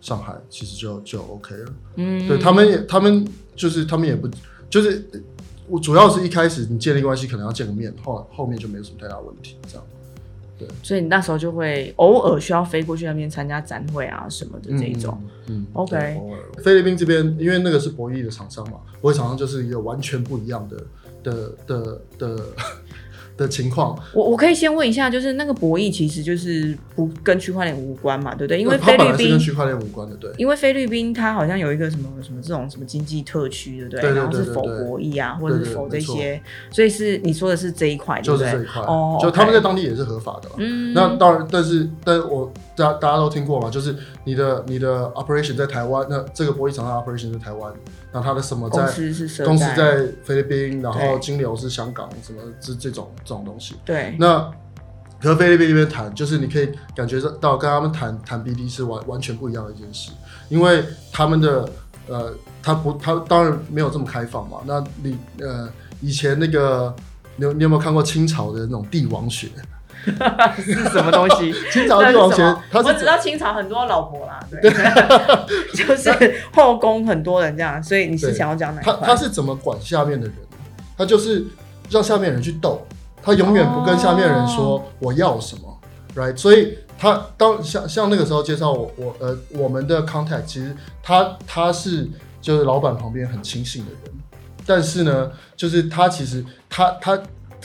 [0.03, 1.73] 上海，其实就就 OK 了。
[1.97, 4.29] 嗯，对他们也，他们就是他们也不
[4.69, 5.09] 就是
[5.69, 9.87] 我主要是一开始你建立关系可能要见个面，后后面就没有什么太大问题，这样。
[10.59, 15.19] 对所以你那时候就会偶尔需要飞过去那边参加展会啊什么的这一种。
[15.47, 16.21] 嗯，嗯 OK
[16.63, 20.77] 菲律宾这边，因为那个是博弈的厂商嘛，博弈厂商就是一个完全不一样的
[21.23, 22.45] 的的的的
[23.49, 28.61] 情况，我我可以先问一下，就是那个博弈其实就是不跟区块链无关嘛，对不对？
[28.61, 30.31] 因为菲律宾，跟区块链无关的，对。
[30.37, 34.15] 因为菲律宾它好像有一个什么什么这种什么经济特区，对不对？
[34.15, 38.53] 然后是否博弈啊，或者是否这些，所以是你说的是这一块，对不对？
[38.53, 40.57] 就是这一块，哦就他们在当地也是合法的嘛。
[40.59, 42.53] 嗯，那当然，但是，但是我
[42.83, 47.73] 大家大家都听过嘛，就是你的你的 operation 在台湾，那这个玻璃厂的 operation 在台湾，
[48.13, 53.77] 那它的什么公在司是公司在菲律宾，然后金流是香港，什么这这种这种东西。
[53.85, 54.51] 对，那
[55.21, 60.11] 和菲律宾那边谈，就是你可以感觉到跟他们谈谈 BD 是完完全不一样的一件事，
[60.49, 61.69] 因为他们的
[62.09, 64.59] 呃，他不他当然没有这么开放嘛。
[64.67, 65.69] 那你呃
[66.01, 66.93] 以前那个
[67.37, 69.49] 你有你有没有看过清朝的那种帝王学？
[70.05, 71.53] 是什么东西？
[71.73, 74.71] 清朝帝王学那是什么，它是我只知道清朝很多老婆啦，对，
[75.75, 78.93] 就是后宫很多人这样，所以你是想要讲哪一块？
[79.01, 80.37] 他他是怎么管下面的人？
[80.97, 81.45] 他就是
[81.91, 82.87] 让下面人去斗，
[83.23, 85.81] 他永远不跟下面人哦说我要什么、
[86.15, 92.09] r i g h t 所以他当像像那个时候介绍我我呃我们的 contact，其实他他是
[92.41, 94.13] 就是老板旁边很亲信的人，
[94.67, 97.21] 但是呢，就是他其实他他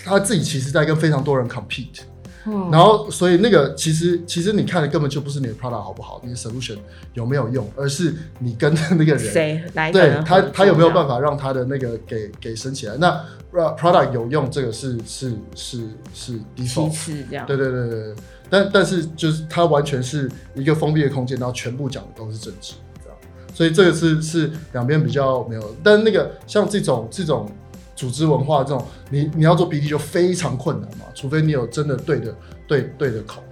[0.05, 1.99] 他自己其实在跟非常多人 compete。
[2.49, 6.77] 嗯然后，所以那个其实其实你看的根本就不是你的 product 好不好，你的 solution
[7.13, 11.19] 有没有用，而是你跟那个人 谁来对他他有没有办法？
[11.19, 12.95] 让他的那个给给升起来？
[12.97, 13.09] 那
[13.51, 15.79] 呃 product 有用，这个是是是
[16.13, 18.15] 是其 default，次这样，对对对对对。
[18.49, 23.17] 但但是就是它完全是一个封闭的空间，然后全部讲的都是政治，这样。
[23.53, 27.49] 所以这个是是两边比较没有，但那个像这种这种
[27.97, 32.33] 组织文化这种，你你要做 BD 就非常困难嘛，除非你有真的对的
[32.65, 33.43] 对对的口。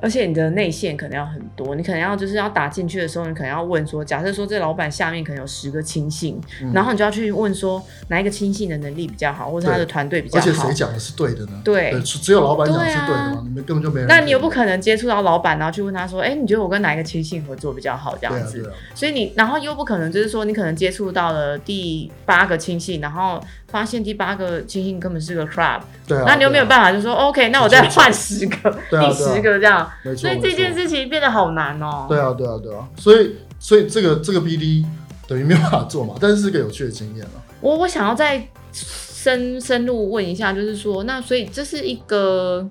[0.00, 6.40] 而且你的内线可能要很多，你可能要就是要打进去的时候，你可能要问说，假设说这老板下面可能有十个亲信，
[6.74, 10.44] 然后你就要去问说哪一个亲信的能力比较好，或者他的团队比较好。
[10.44, 11.60] 而且谁讲的是对的呢？
[11.62, 13.44] 对，只有老板讲是对的吗？
[13.44, 14.08] 你们根本就没人。
[14.08, 18.18] 那你又不可能接触到老板，然后去问他说，哎，你觉得我跟哪一个亲信合作比较好？
[18.20, 18.72] 这样子。
[18.96, 23.40] 所以你，然后又不可能就是说，你可能接触到了第八个亲信，然后
[23.72, 25.80] 发现第八个星星根本是个 crab。
[26.06, 26.24] 对啊。
[26.26, 29.90] 那你又没有办法就说，OK，那我再换十个，第十个这样。
[30.04, 30.28] 没错。
[30.28, 30.72] 所以这件。
[30.72, 32.06] 事情变得好难哦。
[32.08, 34.82] 对啊，对啊，对啊，所以，所以这个这个 BD
[35.28, 37.30] 等于没有办法做嘛，但是是个有趣的经验了。
[37.60, 42.66] 我我想要再深深入问一下，就是说，那所以这是一个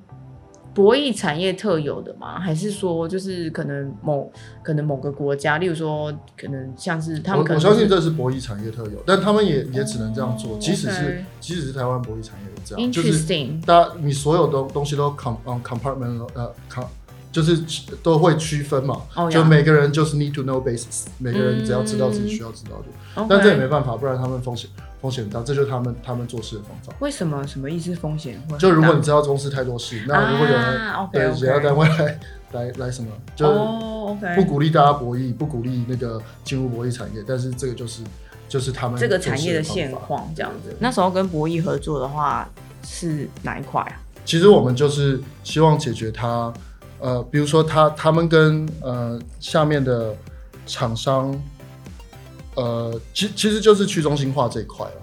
[0.73, 2.39] 博弈产业特有的吗？
[2.39, 4.31] 还是说，就是可能某
[4.63, 10.57] 可能某个国家，例如说，可能像是他们，我相信这是博弈产业特有，但他们也也只能这样做。
[10.57, 16.86] 即使是即使是台湾博弈产业也这样，就是大家你所有东东西都 com compartment 呃 com。
[17.32, 17.58] 就是
[18.04, 24.70] 都会区分嘛，就每个人就是 need to know basis，每个人只要知道自己需要知道就，但这也没办法，不然他们风险
[25.02, 26.94] 风险大，这就是他们他们做事的方法。
[27.00, 27.48] 为什么？
[27.48, 27.96] 什么意思？
[27.96, 28.58] 风险会？
[28.58, 32.20] 就如果你知道公司太多事，那如果有人对其他单位来
[32.52, 33.48] 来来什么，就
[34.36, 38.04] 不鼓励大家博弈，不鼓励那个进入博弈产业，但是这个就是
[38.50, 40.76] 就是他们这个产业的现况这样子。
[40.80, 42.50] 那时候跟博弈合作的话
[42.84, 43.96] 是哪一块啊？
[44.26, 46.54] 其实我们就是希望解决它。
[47.01, 50.15] 呃，比如说他他们跟呃下面的
[50.67, 51.35] 厂商，
[52.53, 55.01] 呃，其其实就是去中心化这一块了，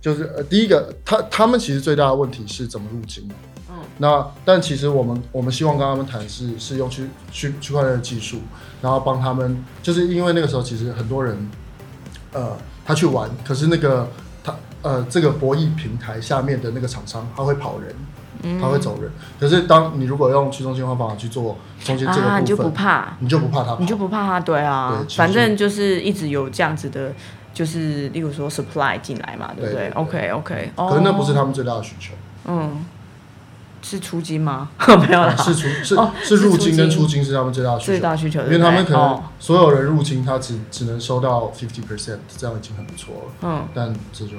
[0.00, 3.34] 就是呃第一个，他他们其实最大的问题是怎么入金嘛，
[3.68, 8.38] 嗯，那但其实我们我们希望跟他们谈是是用区区区块链的技术，
[8.80, 11.36] 然后帮他们，就是因为那个时候其实很多人，
[12.32, 14.08] 呃，他去玩，可是那个
[14.42, 17.94] 他呃这个博弈平台下面的那个厂商他会跑人。
[18.60, 27.12] 他会走人，可是当你如果用去中心化方法去做中间这个部分，你就不怕，你就不怕他，你就不怕他，对啊，反正就是一直有这样子的，
[27.52, 32.84] 就是例如说 supply 进来嘛，对不对？OK OK，可是那不是他们最大的需求，嗯，
[33.82, 34.70] 是出金吗？
[34.86, 44.34] 没有啦，是出是是入金跟出金是他们最大的需求，最大需求，因为他们可能所有人入金，他只只能收到 fifty percent，这样已经很不错了，嗯，但这就。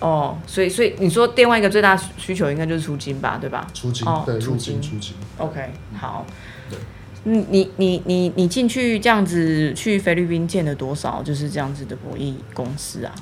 [0.00, 3.66] 哦，所以所以你说另外一个最大需求应该就是出金吧，对吧？
[3.74, 5.14] 出金，对，出金出金。
[5.38, 6.24] OK，好。
[6.70, 6.78] 对，
[7.24, 11.20] 你你你你你进去这样子去菲律宾建了多少？
[11.22, 13.12] 就是这样子的博弈公司啊？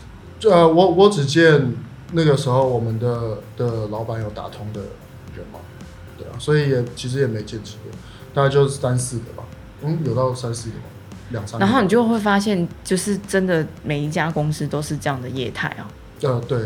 [0.43, 1.73] 呃，我我只见
[2.13, 4.81] 那个时候我们的的老板有打通的
[5.35, 5.59] 人嘛，
[6.19, 7.97] 对啊，所以也其实也没见几个，
[8.35, 9.45] 大概就三四个吧。
[9.83, 10.83] 嗯，有到三四个吗？
[11.31, 11.59] 两三。
[11.59, 15.89] 然后你就会发现，就是真的每一家公司都是这样的业态啊。
[16.23, 16.59] 呃，对。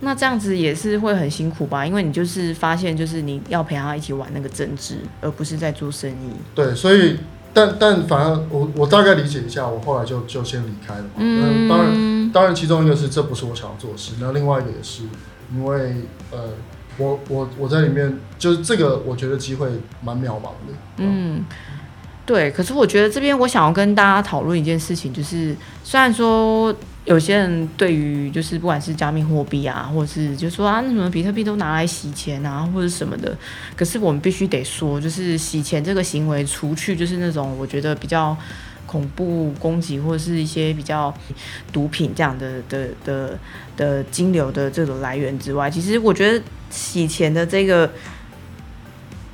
[0.00, 1.84] 那这样子也是会很辛苦吧？
[1.84, 6.30] 因为你就是发现，就是你要陪他一起玩那个政治，而不是在做生意。
[6.54, 7.18] 对，所以，
[7.52, 11.10] 但但反而我我大概理解一下，我后来就就先离开了嘛。
[11.16, 15.02] 嗯，当然，当然，其中一个是这不是我想要做的事，那另外一个也是
[15.52, 15.96] 因为
[16.30, 16.50] 呃，
[16.96, 19.68] 我我我在里面就是这个，我觉得机会
[20.00, 20.74] 蛮渺茫的。
[20.98, 21.44] 嗯，
[22.24, 22.52] 对。
[22.52, 26.72] 可是我觉得这边我想要跟大家讨论一件事情，就是虽然说。
[27.08, 33.34] 有些人对于就是不管是加密货币啊，或者是就说啊，那什么比特币都拿来洗钱啊，或者什么的。
[33.74, 38.36] 可是我们必须得说，就是洗钱这个行为，除去就是那种我觉得比较
[38.86, 41.12] 恐怖攻击，或者是一些比较
[41.72, 43.38] 毒品这样的的的
[43.74, 47.90] 的金流的这种来源之外，其实我觉得洗钱的这个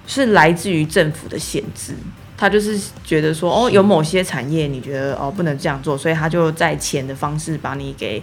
[0.07, 1.93] 是来自于政府的限制。
[2.37, 8.21] 他就是觉得说，哦，有某些产业你觉得哦不能这样做，所以他就在钱的方式把你给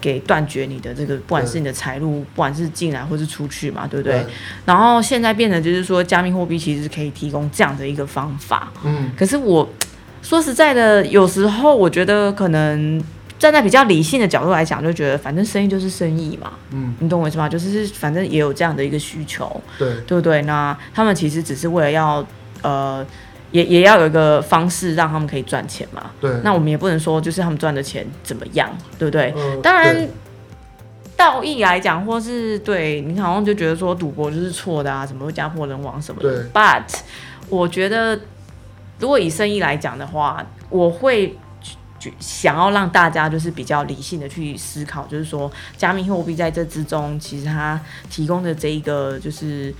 [0.00, 4.24] 给断绝你的这个，不管是你的财路，不管是进来或是出去嘛，对不对？
[4.64, 8.72] 然后现在变成就是说，加密货币其实可以提供这样的一个方法。
[8.84, 9.68] 嗯，可是我
[10.22, 13.02] 说实在的，有时候我觉得可能
[13.38, 16.52] 站在比较理性的角度来讲，就觉得反正生意就是生意嘛。
[16.70, 17.48] 嗯，你懂我意思吗？
[17.48, 20.42] 就是反正也有这样的一个需求，对对不对？
[20.42, 22.24] 那他们其实只是为了要。
[22.62, 23.06] 呃，
[23.50, 26.10] 也也要有一个方式让他们可以赚钱嘛。
[26.20, 26.30] 对。
[26.42, 29.34] 那我们也不能说就是他们赚的钱怎么样，对不对？
[29.62, 30.08] 当然，
[31.16, 36.44] 道义来讲，或是对你好像就觉得说赌博就是错的啊，什么会家破人亡什么的。
[36.52, 36.82] But
[37.48, 38.18] 我觉得，
[38.98, 41.38] 如果以生意来讲的话，我会
[42.20, 47.80] 想要让大家就是比较理性的去思考，就是说加密货币在这之中，其实它
[48.10, 49.74] 提供的这一个就是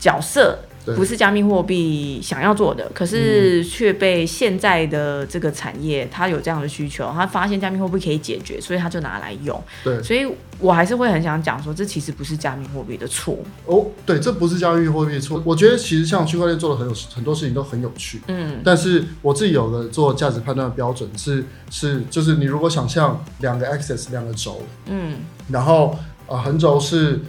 [0.00, 0.58] 角色。
[0.90, 0.96] 对。
[0.96, 9.62] 不是加密货币想要做的，可是却被现在的这个产业它有这样的需求，他发现加密货币可以解决，所以他就拿来用。
[9.82, 10.26] 对，所以
[10.58, 13.38] 我还是会很想讲说，这其实不是加密货币的错。
[13.66, 15.42] 哦，对，这不是加密货币的错。
[15.44, 18.60] 我觉得其实像区块链做的很有很多事情都很有趣，嗯。
[18.64, 25.16] 但是我自己有个做价值判断的标准是是就是你如果想象两个 axis 两个轴，嗯。
[25.48, 27.20] 然后呃横轴是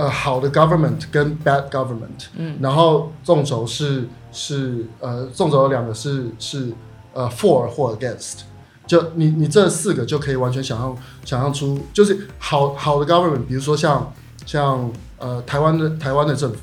[0.00, 2.56] 呃好的 government 跟 bad government，嗯。
[2.60, 6.72] 然后纵轴是是呃纵轴有两个是是
[7.12, 8.38] 呃 for 或 against，
[8.86, 14.12] 就你你这四个就可以完全想象想象出，就是好好的 government，比如说像
[14.46, 16.58] 像呃台湾的台湾的政府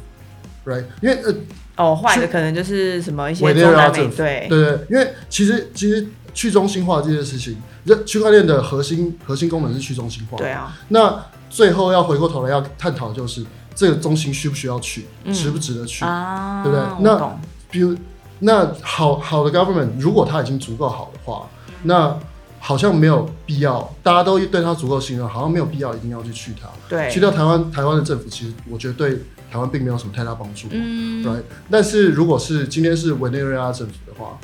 [0.65, 0.85] ，right？
[1.01, 1.33] 因为呃
[1.77, 4.47] 哦，坏的可能就是什么一些中南美瑞拉政府对。
[4.49, 11.23] 对对，因为其实其实去中心化这件事情，这区块链的核心核心功能是去中心化，对啊，那
[11.57, 13.43] 最后要回过头来要探讨，就是
[13.73, 16.05] 这个中心需不需要去，嗯值不值得去？
[16.05, 17.35] 啊，对不对那
[17.71, 17.97] 比如，
[18.41, 21.47] 那好好的 government 如果它已经足够好的话，
[21.81, 22.15] 那
[22.59, 26.69] 好像没有必要，大家都对它足够信任，好像没有必要一定要去去它。
[26.87, 29.15] 对，去掉台湾台湾的政府，其实我觉得对
[29.51, 30.67] 台湾并没有什么太大帮助。
[30.69, 31.43] 嗯？
[31.71, 34.37] 但是如果是今天是委内瑞拉政府的话，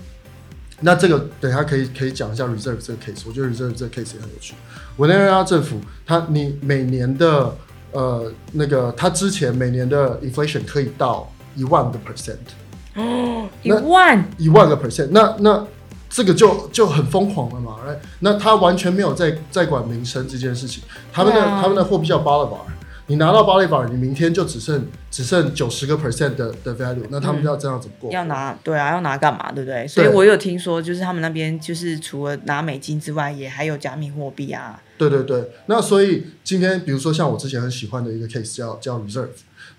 [0.83, 4.53] 那这个等一下可以可以讲一下 reserve 这个 case，我觉得 reserve 这个 case 也很有趣。
[4.97, 7.55] 委内瑞拉政府，它你每年的
[7.93, 12.35] 呃那个，它之前每年的 inflation 可以到一万个 percent，
[12.95, 15.65] 哦一万，一万个 percent，那那
[16.09, 17.97] 这个就就很疯狂了嘛，right？
[18.19, 21.59] 那他完全没有在在管民生这件事情，他们的、啊。
[21.63, 22.57] 他们的货币叫 bolivar，
[23.07, 28.11] 你拿到 bolivar，你明天就只剩只剩九十个 percent 的的 value，那他们要这样怎么过？
[28.11, 29.85] 要拿对啊，要拿干嘛，对不对？
[29.85, 34.81] 所以我有听说，就是他们那边就是除了拿美金之外，也还有加密货币啊。
[34.97, 39.27] 对对对，那所以今天比如说像我之前很喜欢的一个 case 叫叫 reserve，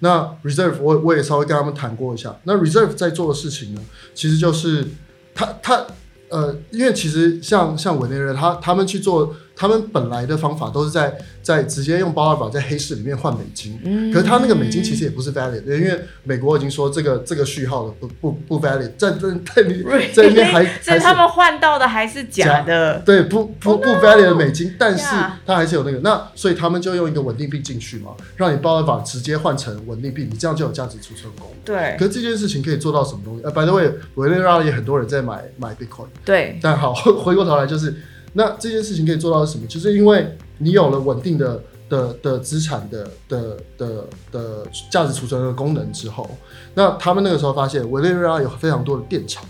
[0.01, 3.81] 那 reserve 我我也稍微跟他们谈过一下，那 reserve 在做的事情呢，
[4.13, 4.87] 其实就是
[5.35, 5.87] 他他
[6.29, 22.99] 呃，因为其实像像委内瑞拉，他他们去做，他们本来的方法都是在在直接用包二法在黑市里面换美金，嗯可是他那个美金其实也不是 valid，的因为美国已经说这个这个序号的不不不 valid，在在在里 在里面还还是所以他们换到的还是假的。
[23.01, 25.05] 对，不不不 valid 的美金，但是
[25.47, 31.59] 它还是有那个，那所以他们就用一个稳定币进去嘛，让你包法直接换成稳定币，你这样就有价值储存功能。
[31.65, 33.45] 对可是这件事情可以做到什么东西？
[33.45, 36.93] 呃，by the way，委内瑞拉也很多人在买买 Bitcoin，对，但好
[37.23, 37.95] 回过头来就是，
[38.35, 39.67] 那这件事情可以做到什么？
[39.67, 46.29] 就是因为你有了稳定的的的资产的的的的价值储存的功能之后，
[46.75, 49.45] 那他们那个时候发现委内瑞拉有非常多的电厂，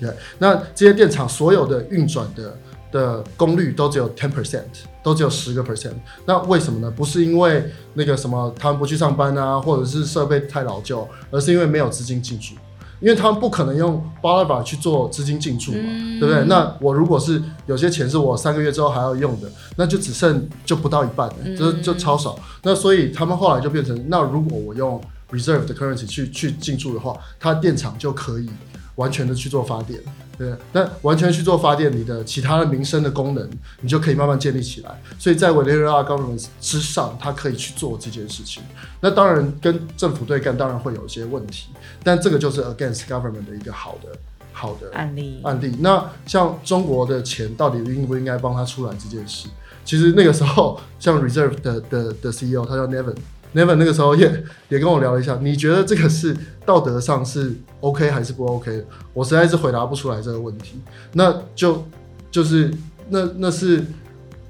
[0.00, 2.56] 对，那这些电厂所有的运转的
[2.90, 4.62] 的功率都只有 ten percent，
[5.02, 5.94] 都只有十个 percent。
[6.24, 6.90] 那为什么呢？
[6.90, 12.54] 不是因为那个什么他们不去上班啊，或者是设备太老旧，而是因为没有资金进驻。
[13.02, 16.44] 因为他们不可能用 a b a 去做资金进驻嘛，嗯对不对？
[16.44, 22.38] 那我如果是有些钱是我三个月之后还要用的，那就只剩就不到一半了，就就超少。
[22.62, 25.00] 那所以他们后来就变成，那如果我用
[25.32, 28.48] reserve 的 currency 去去进驻的话，它电厂就可以
[28.94, 29.98] 完全的去做发电，
[30.36, 30.62] 对不对。
[30.72, 33.50] 那完全去做发电，你的其他的民生的功能，
[33.80, 35.02] 你就可以慢慢建立起来。
[35.18, 38.62] 所以在委内瑞拉 government 之上，它可以去做这件事情。
[39.00, 41.70] 那当然跟政府对干，当然会有一些问题，
[42.02, 44.08] 但这个就是 against government 的一个好的
[44.52, 45.40] 好的案例。
[45.44, 45.76] 案例。
[45.80, 49.48] 那像中国的钱到底应不应该帮他出来这件事，
[49.84, 53.16] 其实那个时候像 Reserve 的的的 CEO 他叫 Nevin。
[53.54, 56.34] Nevin 那个时候也 也跟我聊了一下，你觉得这个是
[56.64, 58.82] 道德上是 OK 还是不 OK？
[59.12, 60.80] 我实在是回答不出来这个问题。
[61.12, 61.84] 那就
[62.30, 62.72] 就是
[63.10, 63.84] 那那是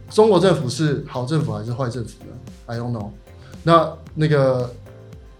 [0.09, 2.33] 中国政府是好政府还是坏政府呢
[2.67, 3.11] ？I don't know。
[3.65, 4.73] 那那个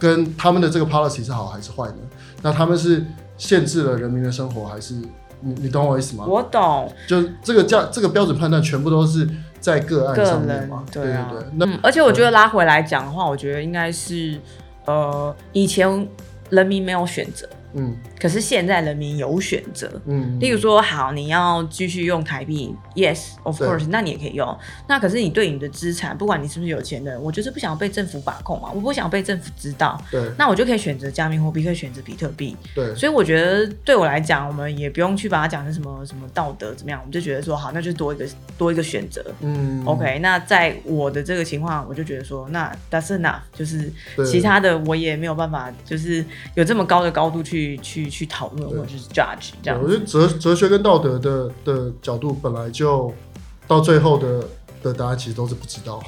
[0.03, 1.99] 跟他们的这个 policy 是好还是坏呢？
[2.43, 3.07] 那他们是
[3.39, 4.95] 限制了人民的生活，还是
[5.41, 6.25] 你你懂我意思吗？
[6.27, 9.29] 我懂就这个价这个标准判断全部都是
[9.61, 10.83] 在个案上面嘛？
[10.91, 11.49] 对对啊对对。
[11.55, 14.37] 那嗯，而且我觉得拉回来讲的话，我觉得应该是
[14.87, 16.09] 呃，以前
[16.51, 19.91] 人民没有选择，嗯可是现在人民有选择。
[20.07, 24.57] 嗯，例如说，好，你要继续用台币，yes，of course，那你也可以用。
[24.89, 32.57] 那可是你对你的资产，不管你是不是有钱人，我就是不想被政府把控嘛，我不想被政府知道，对那我就可以选择加密货币，可以选择比特币。
[32.75, 39.25] 对所以我觉得对我来讲，我们也不用去把它讲成什么什么道德怎么样，我们就觉得说好，那就多一个多一个选择。
[39.41, 43.91] 嗯 OK，那在我的这个情况，我就觉得说，那 that's enough，就是
[44.31, 53.13] 其他的我也没有办法，就是有这么高的高度去去去讨论对或者是 judge 这对，样我觉得哲哲学跟道德的的角度本来就
[53.67, 54.45] 到最后的
[54.83, 56.03] 的答案其实都是不知道，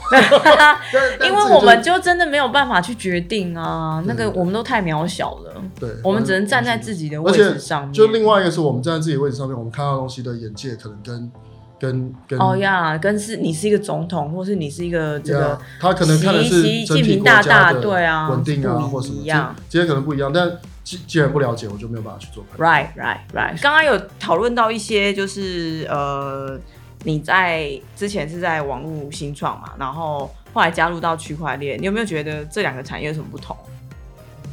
[1.25, 6.75] 因为我们就真的没有办法去决定啊，那个我们都太渺小了，对，我们只能站在。
[6.85, 7.93] 自己的位置上面。
[7.95, 11.33] 就另外一个是我们站在自己的位置上面，我们看到的东西的眼界可能跟
[11.79, 20.51] 跟跟哦呀，跟是你是一个总统，或是你是一个这个他可能看的是习近平大大的对啊稳定啊或什么一样这这些可能不一样，但
[20.85, 22.85] 既既然不了解，我就没有办法去做判断。
[22.85, 23.61] Right, right, right。
[23.63, 26.61] 刚刚有讨论到一些，就是呃，
[27.05, 33.57] 你在之前是在网络新创嘛，然后后来加入到区块链，你有没有觉得这两个产业有什么不同？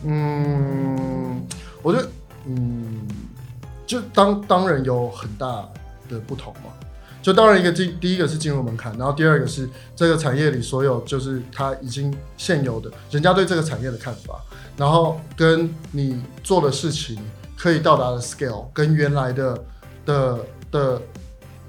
[0.06, 1.46] 嗯，
[1.84, 2.10] 我觉得，
[2.48, 3.08] 嗯，
[3.86, 5.46] 就当当然有很大
[6.10, 6.72] 的不同嘛。
[7.22, 14.42] 就当然一个进第一个是进入门槛，然后第二个是这个产业里所有就是它已经现有的人家对这个产业的看法，
[14.76, 17.18] 然后跟你做的事情
[17.56, 19.64] 可以到达的 scale，跟原来的
[20.06, 20.40] 的
[20.72, 21.02] 的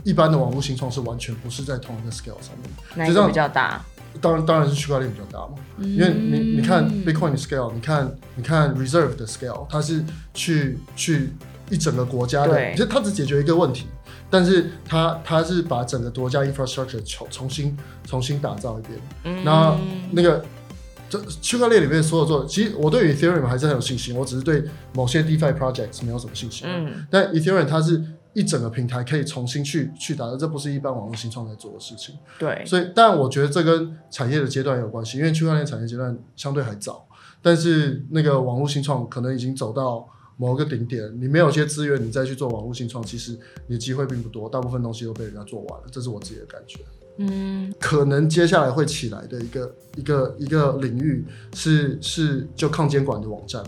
[0.04, 3.28] 一般的网络新创是完全不是在同一个 scale 上面。
[3.28, 3.84] 比较大？
[4.20, 11.32] 当然当然是区块链比较大嘛，因为你你看嗯 Bitcoin 的 scale，你看你看 Reserve 的 scale，它是去去
[11.70, 13.86] 一整个国家的，对其实它只解决一个问题，
[14.32, 17.76] 但是它它是把整个国家 infrastructure 重重新
[18.06, 18.98] 重新打造一遍。
[19.24, 19.78] 嗯那
[20.12, 20.42] 那个
[21.10, 24.64] 这区块链里面所有做的，其实我对于 Ethereum 还是很有信心，我只是对
[24.94, 26.66] 某些 DeFi projects 没有什么信心。
[26.66, 28.02] 嗯但 Ethereum 它是
[28.32, 32.14] 一整个平台可以重新去去打造，这不是一般网络新创在做的事情。
[32.38, 37.06] 对，所以，但我觉得这跟产业的阶段有关系，因为区块链产业阶段相对还早，
[37.42, 46.80] 但是那个网络新创可能已经走到某个顶点，你没有一些资源，你再去做网络新创，其实你的机会并不多，大部分东西都被人家做完了，这是我自己的感觉。
[47.18, 51.22] 嗯可能接下来会起来的一个一个一个领域
[51.54, 53.62] 是是就抗监管的网站，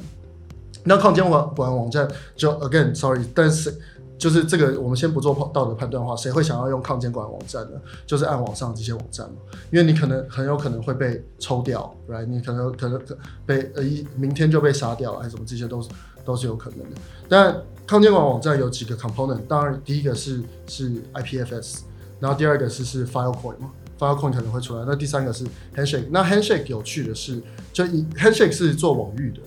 [0.82, 3.72] 那抗监管管网站就 again sorry，但是
[4.16, 7.78] 就是这个我们先不做道德判断的话，谁会想要用抗监管网站呢？
[8.06, 9.36] 就是暗网上这些网站嘛，
[9.70, 12.24] 因为你可能很有可能会被抽掉，right？
[12.24, 12.98] 你可能可能
[13.44, 15.90] 被呃一明天就被杀掉了，还是什么，这些都是
[16.24, 16.96] 都是有可能的。
[17.28, 17.56] 但
[17.86, 21.80] 抗监管网站有几个 component，当然第一个是是 IPFS，
[22.20, 23.70] 然后第二个是是 Filecoin 嘛。
[23.98, 25.44] Filecoin 可能会出来，那第三个是
[25.76, 26.06] Handshake。
[26.10, 27.40] 那 Handshake 有趣的是，
[27.72, 29.40] 就以 Handshake 是做网域的，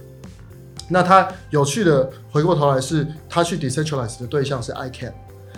[0.90, 5.12] 那它有趣的回过头来是，它去 decentralize 的对象是 ICAN。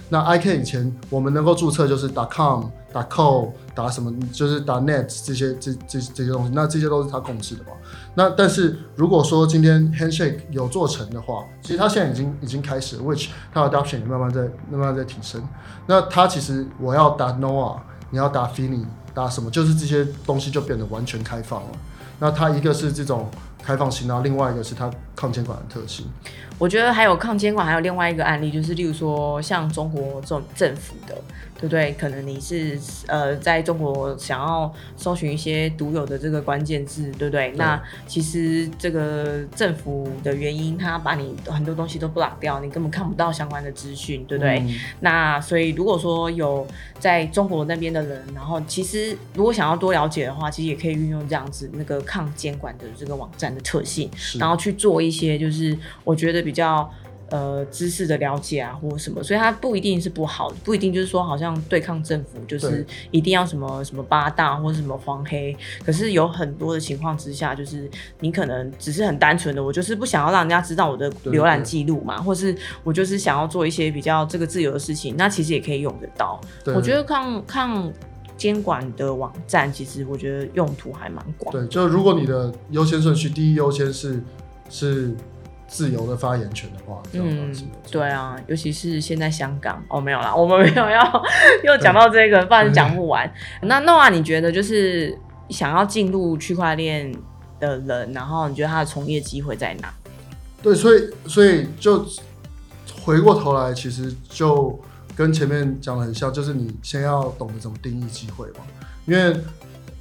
[0.09, 7.71] 那 ICANN 以前我们能够注册就是 .com、.co、打什么，就是打 .net 这些这这这些东西，那这些都是他控制的嘛。
[8.15, 15.41] 那但是如果说今天 Handshake 有做成的话，其实他现在已经已经开始，which 它的 adoption 也慢慢在慢慢在提升。
[15.87, 18.83] 那他其实我要打 n o a 你要打 Fini，
[19.13, 21.69] 打什么，就是这些东西就变得完全开放了。
[22.19, 23.29] 那它一个是这种
[23.63, 26.05] 开放性，然后另外一个是它抗监管的特性。
[26.57, 31.15] 我觉得还有抗监管，还有另外一个案例，就是例如说像中国这种政府的，
[31.59, 31.91] 对不对？
[31.99, 37.51] 可能你是呃在中国想要搜寻一些独有的这个关键字，对不对？
[37.57, 44.59] 那其实这个政府的原因，他把你很多东西都 block 掉，你根本看不到相关的资讯，对不对？
[44.59, 46.65] 嗯那所以如果说有
[46.97, 56.89] 在中国那边的人，然后其实如果想要多了解的话，其实也可以运用这样子那个抗监管的这个网站的特性，然后去做一些就是我觉得比较
[57.29, 65.55] 呃知识的了解啊，或者什么，所以它不一定是不好，不一定就是说好像对抗政府就是一定要什么什么八大或者什么黄黑，
[65.85, 76.39] 可是有很多的情况之下，就是你可能只是很单纯的，我就是不想要让人家知道我的浏览记录嘛，或是我就是想要做一些比较这个自由的事情，那其实也可以用得到。
[76.63, 77.91] 对我觉得抗抗
[78.37, 81.51] 监管的网站，其实我觉得用途还蛮广。
[81.51, 84.23] 对，就如果你的优先顺序第一优先是
[84.69, 85.13] 是
[85.69, 87.55] 自由的发言权的话，嗯
[87.91, 91.23] 对啊，尤其是现在香港哦，没有啦， 我们没有要
[91.63, 93.31] 又讲到这个，不然讲不完。
[93.61, 95.15] 那 Noah，你觉得就是
[95.49, 97.13] 想要进入区块链
[97.59, 99.93] 的人，然后你觉得他的从业机会在哪？
[100.61, 102.05] 对，所以所以就
[103.01, 104.77] 回过头来，其实就
[105.15, 108.65] 跟前面讲的很像，就是你先要懂得怎么定义机会嘛，
[109.05, 109.39] 因为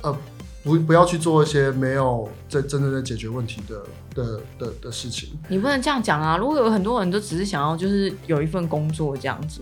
[0.00, 0.16] 呃
[0.64, 3.82] 不不要去做一些没有在真正在解决问题的
[4.18, 5.30] 的的的事情。
[5.48, 6.36] 你不能这样讲啊！
[6.36, 9.60] 如果有很多人都只是想要就是有一份工作这样子，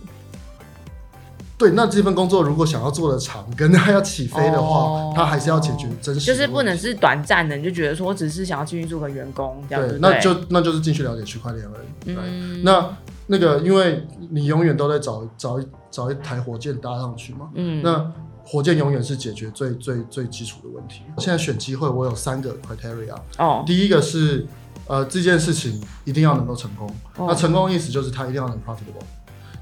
[1.58, 12.14] 对，那这份工作如果想要做的长，跟他要起飞的话，哦他还是要解决真实就是不能是短暂的，你就觉得说我只是想要进去做个员工这样子，对，那就那就是进去了解区块链而已。
[12.14, 12.96] 对嗯，那
[13.26, 18.12] 那个，因为你永远都在找找一找一台火箭搭上去嘛，嗯那
[18.46, 21.02] 火箭永远是解决最最最基础的问题。
[21.18, 24.46] 现在选机会，我有三个 criteria，哦第一个是
[24.86, 29.04] 呃这件事情一定要能够成功，哦那成功的意思就是它一定要能 profitable。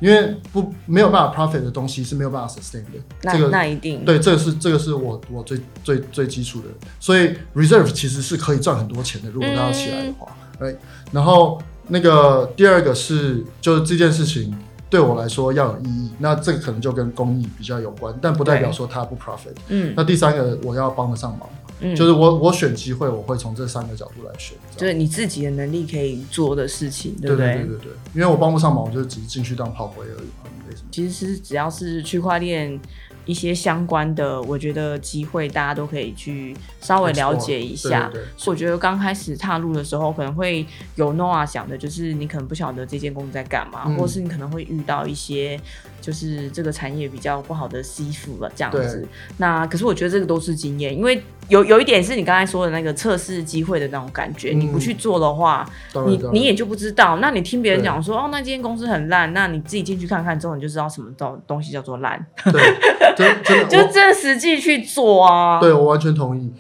[0.00, 2.98] 因为不没有办法 profit 的东西是没有办法 sustain 的。
[3.22, 6.66] 那这个那一定对，这个是这个是我我最最最基础的，
[6.98, 10.74] 所以 reserve 其实是可以赚很多钱的，如果它要起来的话，哎、
[11.12, 14.54] 然后那个第二个是就是这件事情
[14.94, 19.56] 对我来说要有意义，那这个可能就跟公益比较有关，但不代表对说它不 profit。
[19.66, 21.48] 嗯那第三个我要帮得上忙，
[21.80, 24.56] 嗯，就是我我选机会，我会从这三个角度来选。
[24.76, 27.54] 就是你自己的能力可以做的事情，对不对？
[27.54, 30.88] 对对对，因为我帮不上忙，我就只是进去当炮灰而已嘛，没什么。
[30.92, 32.80] 其实是只要是区块链
[33.24, 38.08] 一些相关的，我觉得机会大家都可以去稍微了解一下。
[38.12, 38.28] 对对对。
[38.36, 40.66] 所以我觉得刚开始踏入的时候，可能会
[40.96, 43.96] 有 Noah 想的，就是你可能不晓得这间公司在干嘛，嗯。
[43.96, 45.58] 或是你可能会遇到一些
[46.00, 49.00] 就是这个产业比较不好的师傅了这样子。
[49.00, 49.08] 对。
[49.38, 54.60] 那可是我觉得这个都是经验，因为有有一点是你刚才说的那个测试机会的那种感觉，嗯。
[54.60, 55.68] 你不去做的话，
[56.06, 57.18] 你你也就不知道。
[57.18, 62.62] 那你听别人讲说哦，那间公司很烂，那你自己进去看看之后，你就知道什么东东西叫做烂，对，
[63.18, 65.60] 真真的，就我真的实际去做啊。
[65.60, 66.52] 对我完全同意。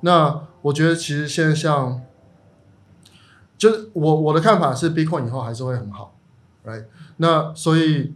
[0.00, 2.00] 那我觉得其实现在像，
[3.56, 6.16] 就是我我的看法是，Bitcoin 以后还是会很好
[6.64, 6.84] ，right？
[7.16, 8.12] 那所以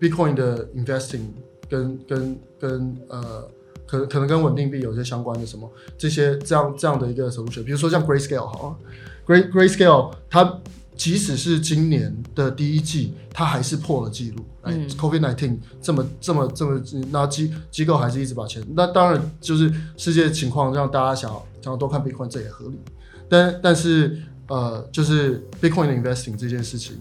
[0.00, 1.28] Bitcoin 的 investing
[1.68, 3.48] 跟跟跟呃，
[3.86, 8.76] 可可能跟稳定币有些相关的什么这些这样这样的一个 solution，比如说像 Grayscale 好了
[9.26, 10.60] ，Gray Grayscale 它
[11.00, 14.44] 即使是今年的第一季，它还是破了记录。
[14.60, 16.78] 哎、嗯 c o v i d nineteen 这么这么这么，
[17.10, 18.62] 那机机构还是一直把钱。
[18.76, 22.78] 那当然就是世界情况让大家想要想要多看 Bitcoin，这也合理。
[23.30, 26.98] 但但是呃，就是 Bitcoin 的 investing 这件事情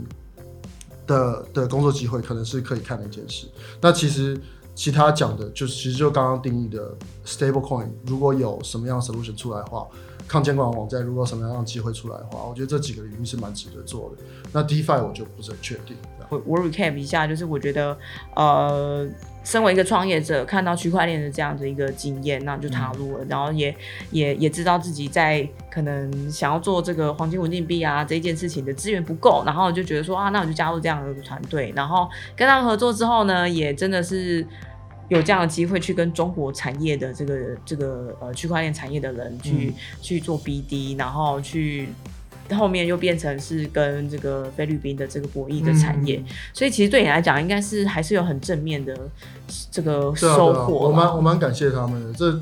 [1.05, 3.47] 的的工作机会，可能是可以看的一件事。
[3.81, 4.39] 那其实
[4.73, 6.95] 其他讲的，就是其实就刚刚定义的
[7.25, 9.85] stable coin，如果有什么样的 solution 出来的话，
[10.29, 14.23] 抗监管网站如果什么样的机会出来的话，我觉得这几个领域是蛮值得做的。
[14.53, 15.97] 那 DeFi 我就不是很确定。
[16.29, 17.97] 我我 recap 一下，就是我觉得
[18.35, 19.07] 呃，
[19.43, 23.75] 身为一个创业者，看到区块链的这样的一个经验，那就踏入了，然后也
[24.11, 34.45] 也也知道自己在可能想要做这个黄金稳定币啊这一件事情的资源不够，然后就觉得说啊，那我就加入这样的团队，然后跟他们合作之后呢，也真的是。
[35.09, 41.89] 有这样的机会去跟中国产业的这个这个呃区块链产业的人去、去做 BD，然后去
[42.51, 48.97] 后面又变成是跟这个菲律宾的这个博弈的产业，嗯所以其实对你来讲，应该是还是有很正面的
[49.69, 52.13] 这个对啊，啊，收获我蛮我蛮感谢他们的。
[52.13, 52.39] 这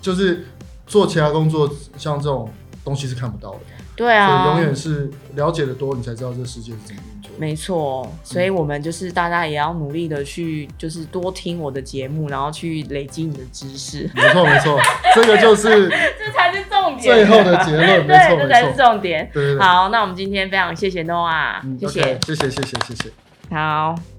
[0.00, 0.46] 就是
[0.86, 2.50] 做其他工作，像这种
[2.84, 3.60] 东西是看不到的，
[3.96, 7.02] 对啊，所以永远是了解的多，你才知道这世界是怎么。
[7.38, 14.80] 没错，所以我们就是大家也要努力的去，就是多听我的节目，然后去累积你的知识，没错没错，
[15.14, 17.02] 这个就是这才是重点。
[17.02, 18.76] 最后的结论，没 对，错这才是。
[18.76, 19.28] 重点。
[19.32, 23.54] 对对对，好，那我们今天非常谢谢 Noah，、嗯谢谢谢谢谢谢谢谢。
[23.54, 24.15] 好。